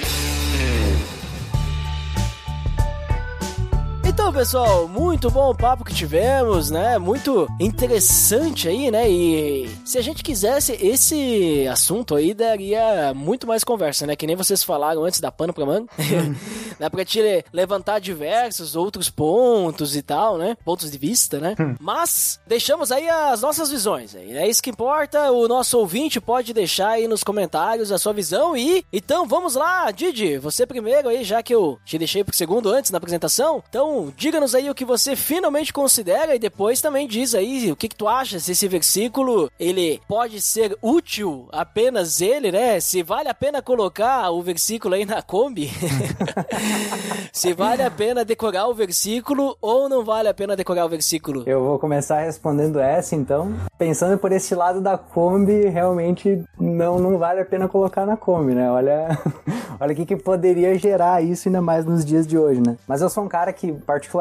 [4.33, 6.97] Pessoal, muito bom o papo que tivemos, né?
[6.97, 9.09] Muito interessante aí, né?
[9.09, 14.15] E se a gente quisesse, esse assunto aí daria muito mais conversa, né?
[14.15, 15.87] Que nem vocês falaram antes da pano pra mano.
[16.79, 20.57] Dá pra te le- levantar diversos outros pontos e tal, né?
[20.65, 21.55] Pontos de vista, né?
[21.79, 24.15] Mas deixamos aí as nossas visões.
[24.15, 25.31] aí, É isso que importa.
[25.31, 29.91] O nosso ouvinte pode deixar aí nos comentários a sua visão e então vamos lá,
[29.91, 33.63] Didi, você primeiro aí, já que eu te deixei pro segundo antes na apresentação.
[33.69, 37.89] Então, diga-nos aí o que você finalmente considera e depois também diz aí o que,
[37.89, 42.79] que tu acha se esse versículo ele pode ser útil apenas ele, né?
[42.79, 45.69] Se vale a pena colocar o versículo aí na Kombi.
[47.33, 51.43] se vale a pena decorar o versículo ou não vale a pena decorar o versículo.
[51.45, 53.53] Eu vou começar respondendo essa, então.
[53.77, 58.55] Pensando por esse lado da Kombi, realmente não, não vale a pena colocar na Kombi,
[58.55, 58.71] né?
[58.71, 59.19] Olha,
[59.81, 62.77] olha o que, que poderia gerar isso ainda mais nos dias de hoje, né?
[62.87, 64.12] Mas eu sou um cara que, particularmente,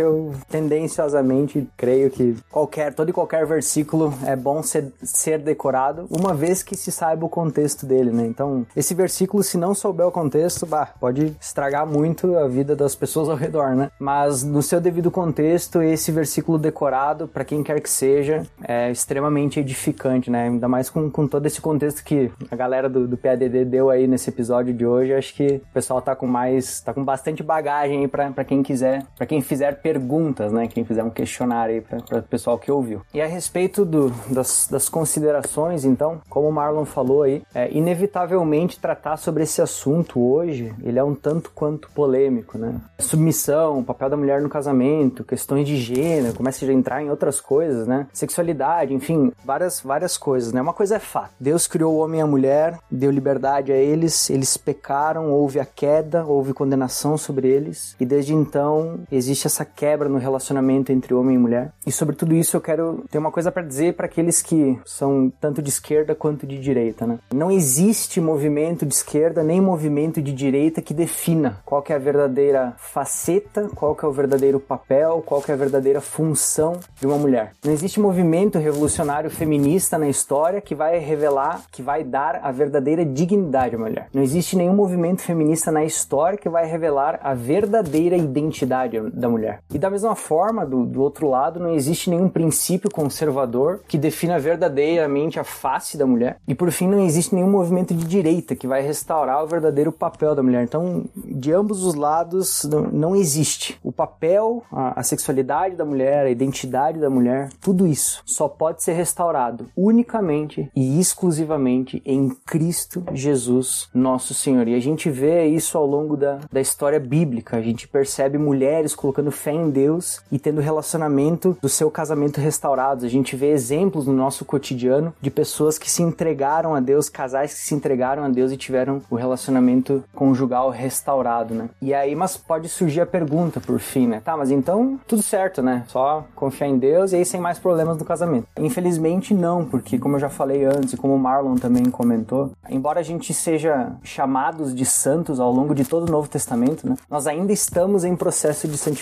[0.00, 6.34] eu tendenciosamente creio que qualquer, todo e qualquer versículo é bom ser, ser decorado, uma
[6.34, 8.26] vez que se saiba o contexto dele, né?
[8.26, 12.94] Então, esse versículo, se não souber o contexto, bah, pode estragar muito a vida das
[12.94, 13.90] pessoas ao redor, né?
[13.98, 19.60] Mas no seu devido contexto, esse versículo decorado, para quem quer que seja, é extremamente
[19.60, 20.44] edificante, né?
[20.44, 24.06] Ainda mais com, com todo esse contexto que a galera do, do PADD deu aí
[24.06, 28.00] nesse episódio de hoje, acho que o pessoal tá com mais, tá com bastante bagagem
[28.00, 30.66] aí pra, pra quem quiser, para quem fizer perguntas, né?
[30.66, 33.02] Quem fizer um questionário aí pra, pra pessoal que ouviu.
[33.12, 38.78] E a respeito do, das, das considerações, então, como o Marlon falou aí, é, inevitavelmente
[38.78, 42.74] tratar sobre esse assunto hoje, ele é um tanto quanto polêmico, né?
[42.98, 47.86] Submissão, papel da mulher no casamento, questões de gênero, começa a entrar em outras coisas,
[47.86, 48.06] né?
[48.12, 50.60] Sexualidade, enfim, várias, várias coisas, né?
[50.60, 51.32] Uma coisa é fato.
[51.38, 55.64] Deus criou o homem e a mulher, deu liberdade a eles, eles pecaram, houve a
[55.64, 61.36] queda, houve condenação sobre eles, e desde então existe essa quebra no relacionamento entre homem
[61.36, 61.72] e mulher.
[61.86, 65.32] E sobre tudo isso eu quero ter uma coisa para dizer para aqueles que são
[65.40, 67.18] tanto de esquerda quanto de direita, né?
[67.32, 71.98] Não existe movimento de esquerda nem movimento de direita que defina qual que é a
[71.98, 77.06] verdadeira faceta, qual que é o verdadeiro papel, qual que é a verdadeira função de
[77.06, 77.52] uma mulher.
[77.64, 83.04] Não existe movimento revolucionário feminista na história que vai revelar, que vai dar a verdadeira
[83.04, 84.08] dignidade à mulher.
[84.12, 89.62] Não existe nenhum movimento feminista na história que vai revelar a verdadeira identidade da mulher.
[89.72, 94.38] E da mesma forma, do, do outro lado, não existe nenhum princípio conservador que defina
[94.38, 96.38] verdadeiramente a face da mulher.
[96.46, 100.34] E por fim, não existe nenhum movimento de direita que vai restaurar o verdadeiro papel
[100.34, 100.62] da mulher.
[100.62, 103.78] Então, de ambos os lados, não, não existe.
[103.82, 108.82] O papel, a, a sexualidade da mulher, a identidade da mulher, tudo isso só pode
[108.82, 114.66] ser restaurado unicamente e exclusivamente em Cristo Jesus, nosso Senhor.
[114.68, 117.56] E a gente vê isso ao longo da, da história bíblica.
[117.56, 123.04] A gente percebe mulheres colocando fé em Deus e tendo relacionamento do seu casamento restaurados.
[123.04, 127.54] A gente vê exemplos no nosso cotidiano de pessoas que se entregaram a Deus, casais
[127.54, 131.70] que se entregaram a Deus e tiveram o relacionamento conjugal restaurado, né?
[131.80, 134.20] E aí, mas pode surgir a pergunta por fim, né?
[134.22, 135.84] Tá, mas então tudo certo, né?
[135.88, 138.46] Só confiar em Deus e aí sem mais problemas no casamento.
[138.58, 143.00] Infelizmente não, porque como eu já falei antes e como o Marlon também comentou, embora
[143.00, 146.96] a gente seja chamados de santos ao longo de todo o Novo Testamento, né?
[147.08, 148.97] Nós ainda estamos em processo de santificação,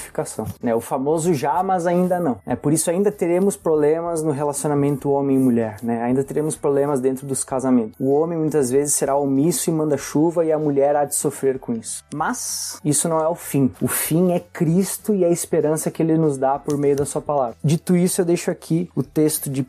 [0.62, 0.74] né?
[0.74, 2.38] O famoso já, mas ainda não.
[2.46, 6.02] É por isso ainda teremos problemas no relacionamento homem e mulher, né?
[6.02, 7.94] Ainda teremos problemas dentro dos casamentos.
[7.98, 11.58] O homem muitas vezes será omisso e manda chuva e a mulher há de sofrer
[11.58, 12.04] com isso.
[12.14, 13.70] Mas isso não é o fim.
[13.80, 17.20] O fim é Cristo e a esperança que ele nos dá por meio da sua
[17.20, 17.56] palavra.
[17.62, 19.64] Dito isso, eu deixo aqui o texto de 1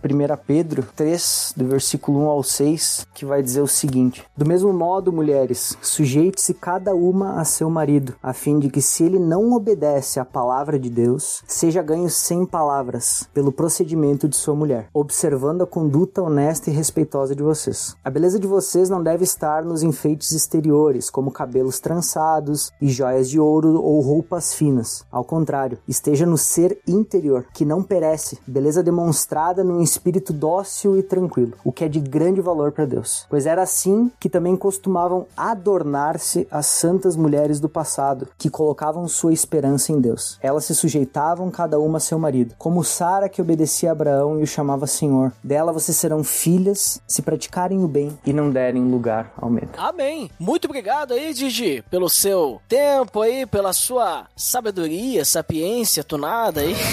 [0.46, 5.12] Pedro 3, do versículo 1 ao 6, que vai dizer o seguinte: Do mesmo modo,
[5.12, 10.17] mulheres, sujeite-se cada uma a seu marido, a fim de que se ele não obedece
[10.20, 15.68] à palavra de Deus, seja ganho sem palavras pelo procedimento de sua mulher, observando a
[15.68, 17.96] conduta honesta e respeitosa de vocês.
[18.04, 23.30] A beleza de vocês não deve estar nos enfeites exteriores, como cabelos trançados e joias
[23.30, 25.06] de ouro ou roupas finas.
[25.12, 31.04] Ao contrário, esteja no ser interior, que não perece, beleza demonstrada num espírito dócil e
[31.04, 33.26] tranquilo, o que é de grande valor para Deus.
[33.30, 39.34] Pois era assim que também costumavam adornar-se as santas mulheres do passado, que colocavam sua
[39.34, 40.38] esperança em Deus.
[40.42, 44.44] Elas se sujeitavam cada uma a seu marido, como Sara que obedecia a Abraão e
[44.44, 45.32] o chamava Senhor.
[45.44, 49.70] Dela vocês serão filhas se praticarem o bem e não derem lugar ao medo.
[49.78, 50.30] Amém.
[50.40, 56.76] Muito obrigado aí, Gigi, pelo seu tempo aí, pela sua sabedoria, sapiência tunada aí.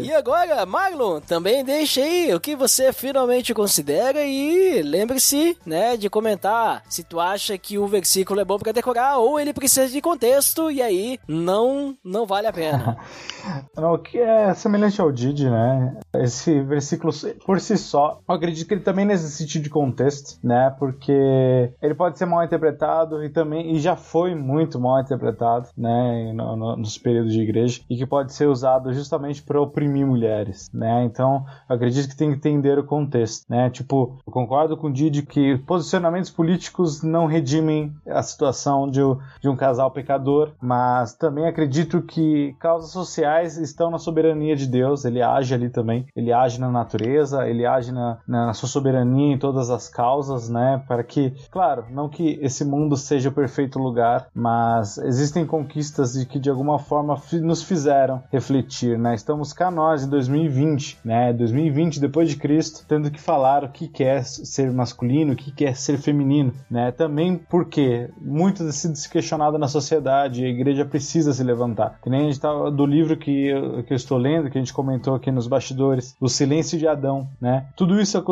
[0.00, 6.08] E agora, Marlon, também deixa aí o que você finalmente considera e lembre-se, né, de
[6.08, 9.88] comentar comentar se tu acha que o versículo é bom pra decorar ou ele precisa
[9.88, 12.96] de contexto e aí não não vale a pena.
[13.76, 15.98] O que é semelhante ao Didi, né?
[16.14, 17.12] Esse versículo
[17.46, 20.74] por si só, eu acredito que ele também necessite de contexto, né?
[20.78, 26.32] Porque ele pode ser mal interpretado e também e já foi muito mal interpretado, né?
[26.34, 30.70] No, no, nos períodos de igreja e que pode ser usado justamente para oprimir mulheres,
[30.72, 31.04] né?
[31.04, 33.70] Então, eu acredito que tem que entender o contexto, né?
[33.70, 39.00] Tipo, eu concordo com o Didi que posicionamentos políticos não redimem a situação de,
[39.40, 45.04] de um casal pecador, mas também acredito que causas sociais estão na soberania de Deus,
[45.04, 49.36] ele age ali também, ele age na natureza, ele age na, na sua soberania em
[49.36, 50.80] todas as causas, né?
[50.86, 56.24] Para que, claro, não que esse mundo seja o perfeito lugar, mas existem conquistas de
[56.24, 59.16] que de alguma forma nos fizeram refletir, né?
[59.16, 61.32] Estamos cá nós em 2020, né?
[61.32, 65.74] 2020 depois de Cristo, tendo que falar o que quer ser masculino, o que quer
[65.74, 66.92] ser feminino, né?
[66.92, 71.98] Também porque muito tem sido questionado na sociedade, igreja precisa se levantar.
[72.02, 74.60] Que nem a gente tá do livro que eu, que eu estou lendo, que a
[74.60, 77.66] gente comentou aqui nos bastidores, O Silêncio de Adão, né?
[77.76, 78.22] Tudo isso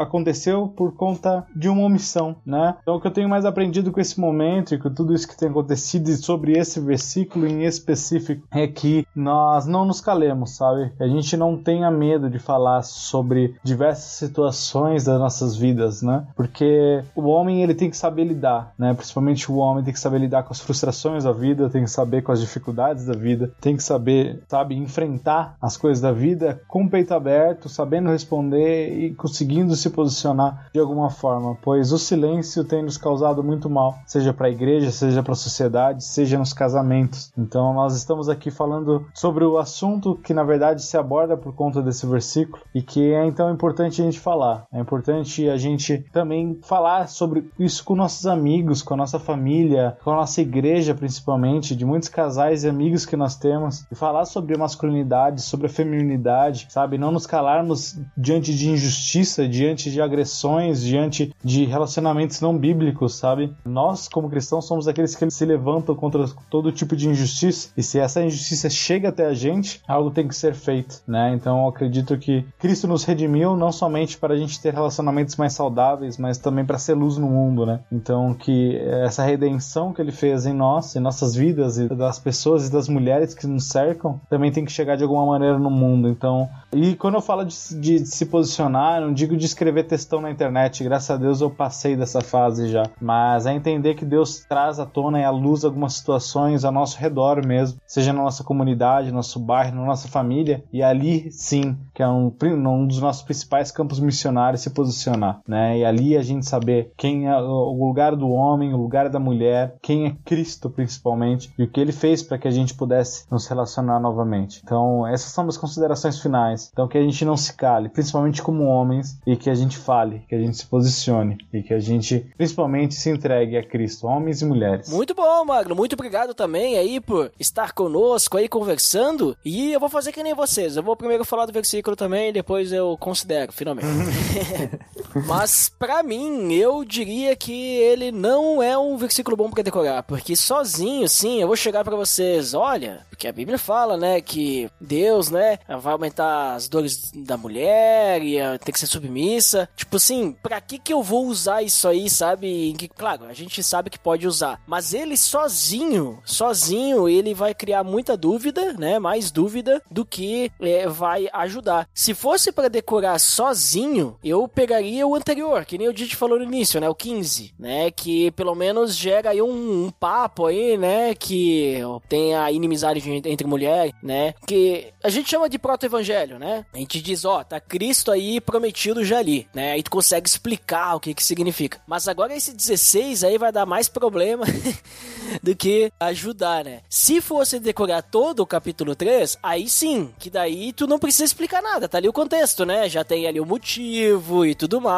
[0.00, 2.76] aconteceu por conta de uma omissão, né?
[2.82, 5.36] Então o que eu tenho mais aprendido com esse momento e com tudo isso que
[5.36, 10.92] tem acontecido e sobre esse versículo em específico é que nós não nos calemos, sabe?
[10.98, 16.26] A gente não tenha medo de falar sobre diversas situações das nossas vidas, né?
[16.34, 18.94] Porque o homem ele tem que saber lidar, né?
[18.94, 22.22] Principalmente o homem tem que saber lidar com as frustrações da vida, tem que saber
[22.22, 26.84] com as dificuldades da vida, tem que saber, sabe, enfrentar as coisas da vida com
[26.84, 32.64] o peito aberto, sabendo responder e conseguindo se posicionar de alguma forma, pois o silêncio
[32.64, 36.52] tem nos causado muito mal, seja para a igreja, seja para a sociedade, seja nos
[36.52, 37.32] casamentos.
[37.36, 41.82] Então nós estamos aqui falando sobre o assunto que na verdade se aborda por conta
[41.82, 44.66] desse versículo e que é então importante a gente falar.
[44.72, 49.96] É importante a gente também falar sobre isso com nossos amigos, com a nossa família,
[50.04, 54.24] com a nossa igreja principalmente, de muitos casais e amigos que nós temos, e falar
[54.24, 56.98] sobre masculinidade, sobre a feminilidade, sabe?
[56.98, 63.52] Não nos calarmos diante de injustiça, diante de agressões, diante de relacionamentos não bíblicos, sabe?
[63.64, 67.98] Nós, como cristãos, somos aqueles que se levantam contra todo tipo de injustiça, e se
[67.98, 71.32] essa injustiça chega até a gente, algo tem que ser feito, né?
[71.34, 75.54] Então eu acredito que Cristo nos redimiu não somente para a gente ter relacionamentos mais
[75.54, 77.80] saudáveis, mas também para ser luz no mundo, né?
[77.90, 82.68] Então que essa redenção que ele fez em nós, em nossas vidas e das pessoas
[82.68, 86.08] e das mulheres que nos cercam, também tem que chegar de alguma maneira no mundo.
[86.08, 90.20] Então, e quando eu falo de, de, de se posicionar, não digo de escrever textão
[90.20, 94.44] na internet, graças a Deus eu passei dessa fase já, mas é entender que Deus
[94.48, 98.44] traz à tona e à luz algumas situações ao nosso redor mesmo, seja na nossa
[98.44, 103.00] comunidade, no nosso bairro, na nossa família, e ali sim, que é um, um dos
[103.00, 105.78] nossos principais campos missionários, se posicionar, né?
[105.78, 109.76] E ali a gente saber quem é o lugar do homem, o lugar da mulher,
[109.82, 113.46] quem é Cristo principalmente, e o que ele fez para que a gente pudesse nos
[113.46, 114.60] relacionar novamente.
[114.64, 116.70] Então, essas são as considerações finais.
[116.72, 120.22] Então, que a gente não se cale, principalmente como homens, e que a gente fale,
[120.28, 124.42] que a gente se posicione, e que a gente principalmente se entregue a Cristo, homens
[124.42, 124.88] e mulheres.
[124.90, 125.74] Muito bom, Magno.
[125.74, 129.36] Muito obrigado também aí por estar conosco aí conversando.
[129.44, 130.76] E eu vou fazer que nem vocês.
[130.76, 133.86] Eu vou primeiro falar do versículo também, depois eu considero, finalmente.
[135.26, 140.36] Mas para mim, eu diria que ele não é um versículo bom para decorar, porque
[140.36, 145.30] sozinho, sim, eu vou chegar para vocês, olha, porque a Bíblia fala, né, que Deus,
[145.30, 149.68] né, vai aumentar as dores da mulher e tem que ser submissa.
[149.76, 152.74] Tipo assim, pra que que eu vou usar isso aí, sabe?
[152.78, 157.84] Que, claro, a gente sabe que pode usar, mas ele sozinho, sozinho, ele vai criar
[157.84, 161.88] muita dúvida, né, mais dúvida do que é, vai ajudar.
[161.94, 166.44] Se fosse para decorar sozinho, eu pegaria o anterior, que nem o Didi falou no
[166.44, 171.14] início, né, o 15, né, que pelo menos gera aí um, um papo aí, né,
[171.14, 171.78] que
[172.08, 177.00] tem a inimizade entre mulheres, né, que a gente chama de proto-evangelho, né, a gente
[177.00, 181.14] diz, ó, tá Cristo aí prometido já ali, né, aí tu consegue explicar o que
[181.14, 181.80] que significa.
[181.86, 184.44] Mas agora esse 16 aí vai dar mais problema
[185.42, 186.80] do que ajudar, né.
[186.88, 191.62] Se fosse decorar todo o capítulo 3, aí sim, que daí tu não precisa explicar
[191.62, 194.89] nada, tá ali o contexto, né, já tem ali o motivo e tudo mais,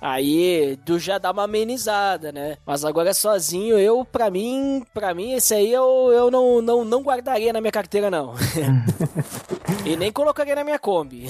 [0.00, 5.32] aí tu já dá uma amenizada, né, mas agora sozinho, eu, pra mim, pra mim,
[5.32, 8.34] esse aí eu, eu não, não, não guardaria na minha carteira, não.
[9.84, 11.26] e nem colocaria na minha Kombi.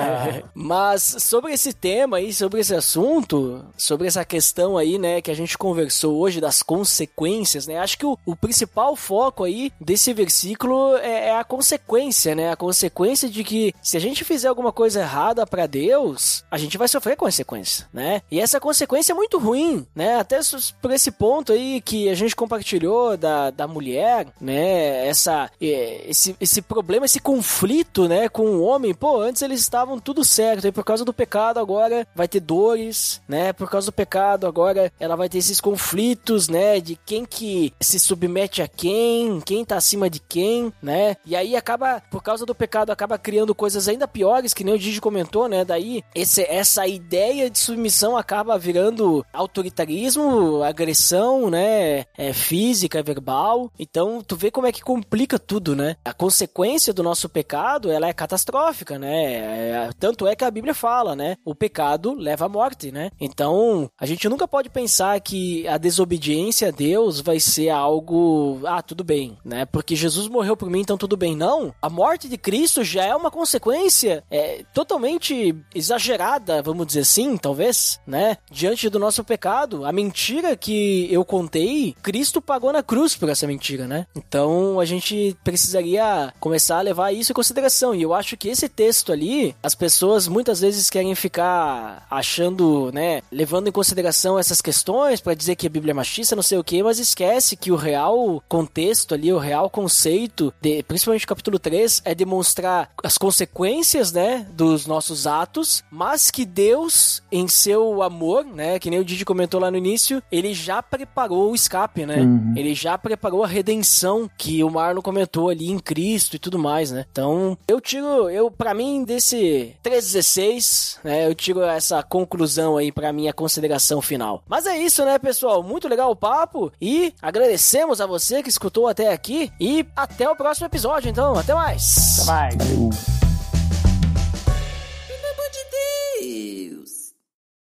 [0.54, 5.34] Mas sobre esse tema aí, sobre esse assunto, sobre essa questão aí, né, que a
[5.34, 7.78] gente conversou hoje das consequências, né?
[7.78, 12.52] Acho que o, o principal foco aí desse versículo é, é, a consequência, né?
[12.52, 16.78] A consequência de que se a gente fizer alguma coisa errada para Deus, a gente
[16.78, 18.22] vai sofrer consequência, né?
[18.30, 20.18] E essa consequência é muito ruim, né?
[20.18, 20.40] Até
[20.80, 25.06] por esse ponto aí que a gente compartilhou da, da mulher, né?
[25.06, 28.28] Essa, esse, esse problema, esse conflito, né?
[28.28, 32.26] Com o homem, pô, antes eles estavam tudo certo, por causa do pecado agora vai
[32.26, 33.52] ter dores, né?
[33.52, 36.80] Por causa do pecado agora ela vai ter esses conflitos, né?
[36.80, 41.16] De quem que se submete a quem, quem tá acima de quem, né?
[41.24, 44.78] E aí acaba, por causa do pecado, acaba criando coisas ainda piores, que nem o
[44.78, 45.64] Digi comentou, né?
[45.64, 52.04] Daí esse, essa ideia de submissão acaba virando autoritarismo, agressão, né?
[52.16, 53.70] É, física, verbal.
[53.78, 55.96] Então, tu vê como é que complica tudo, né?
[56.04, 59.34] A consequência do nosso pecado, ela é catastrófica, né?
[59.34, 61.36] É, tanto é que a Bíblia fala, né?
[61.44, 63.10] O pecado leva à morte, né?
[63.20, 68.82] Então, a gente nunca pode pensar que a desobediência a Deus vai ser algo, ah,
[68.82, 69.64] tudo bem, né?
[69.64, 71.36] Porque Jesus morreu por mim, então tudo bem.
[71.36, 77.23] Não, a morte de Cristo já é uma consequência é, totalmente exagerada, vamos dizer assim,
[77.36, 78.36] talvez, né?
[78.50, 83.46] Diante do nosso pecado, a mentira que eu contei, Cristo pagou na cruz por essa
[83.46, 84.06] mentira, né?
[84.14, 87.94] Então a gente precisaria começar a levar isso em consideração.
[87.94, 93.22] E eu acho que esse texto ali, as pessoas muitas vezes querem ficar achando, né,
[93.30, 96.64] levando em consideração essas questões para dizer que a Bíblia é machista, não sei o
[96.64, 101.58] que, mas esquece que o real contexto ali, o real conceito, de, principalmente o capítulo
[101.58, 108.44] 3, é demonstrar as consequências, né, dos nossos atos, mas que Deus, em seu amor,
[108.44, 112.20] né, que nem o Didi comentou lá no início, ele já preparou o escape, né?
[112.20, 112.54] Uhum.
[112.56, 116.90] Ele já preparou a redenção que o Marlon comentou ali em Cristo e tudo mais,
[116.90, 117.04] né?
[117.10, 123.12] Então, eu tiro, eu para mim desse 316, né, eu tiro essa conclusão aí para
[123.12, 124.42] minha consideração final.
[124.48, 125.62] Mas é isso, né, pessoal?
[125.62, 130.36] Muito legal o papo e agradecemos a você que escutou até aqui e até o
[130.36, 132.20] próximo episódio, então, até mais.
[132.20, 133.23] Até mais.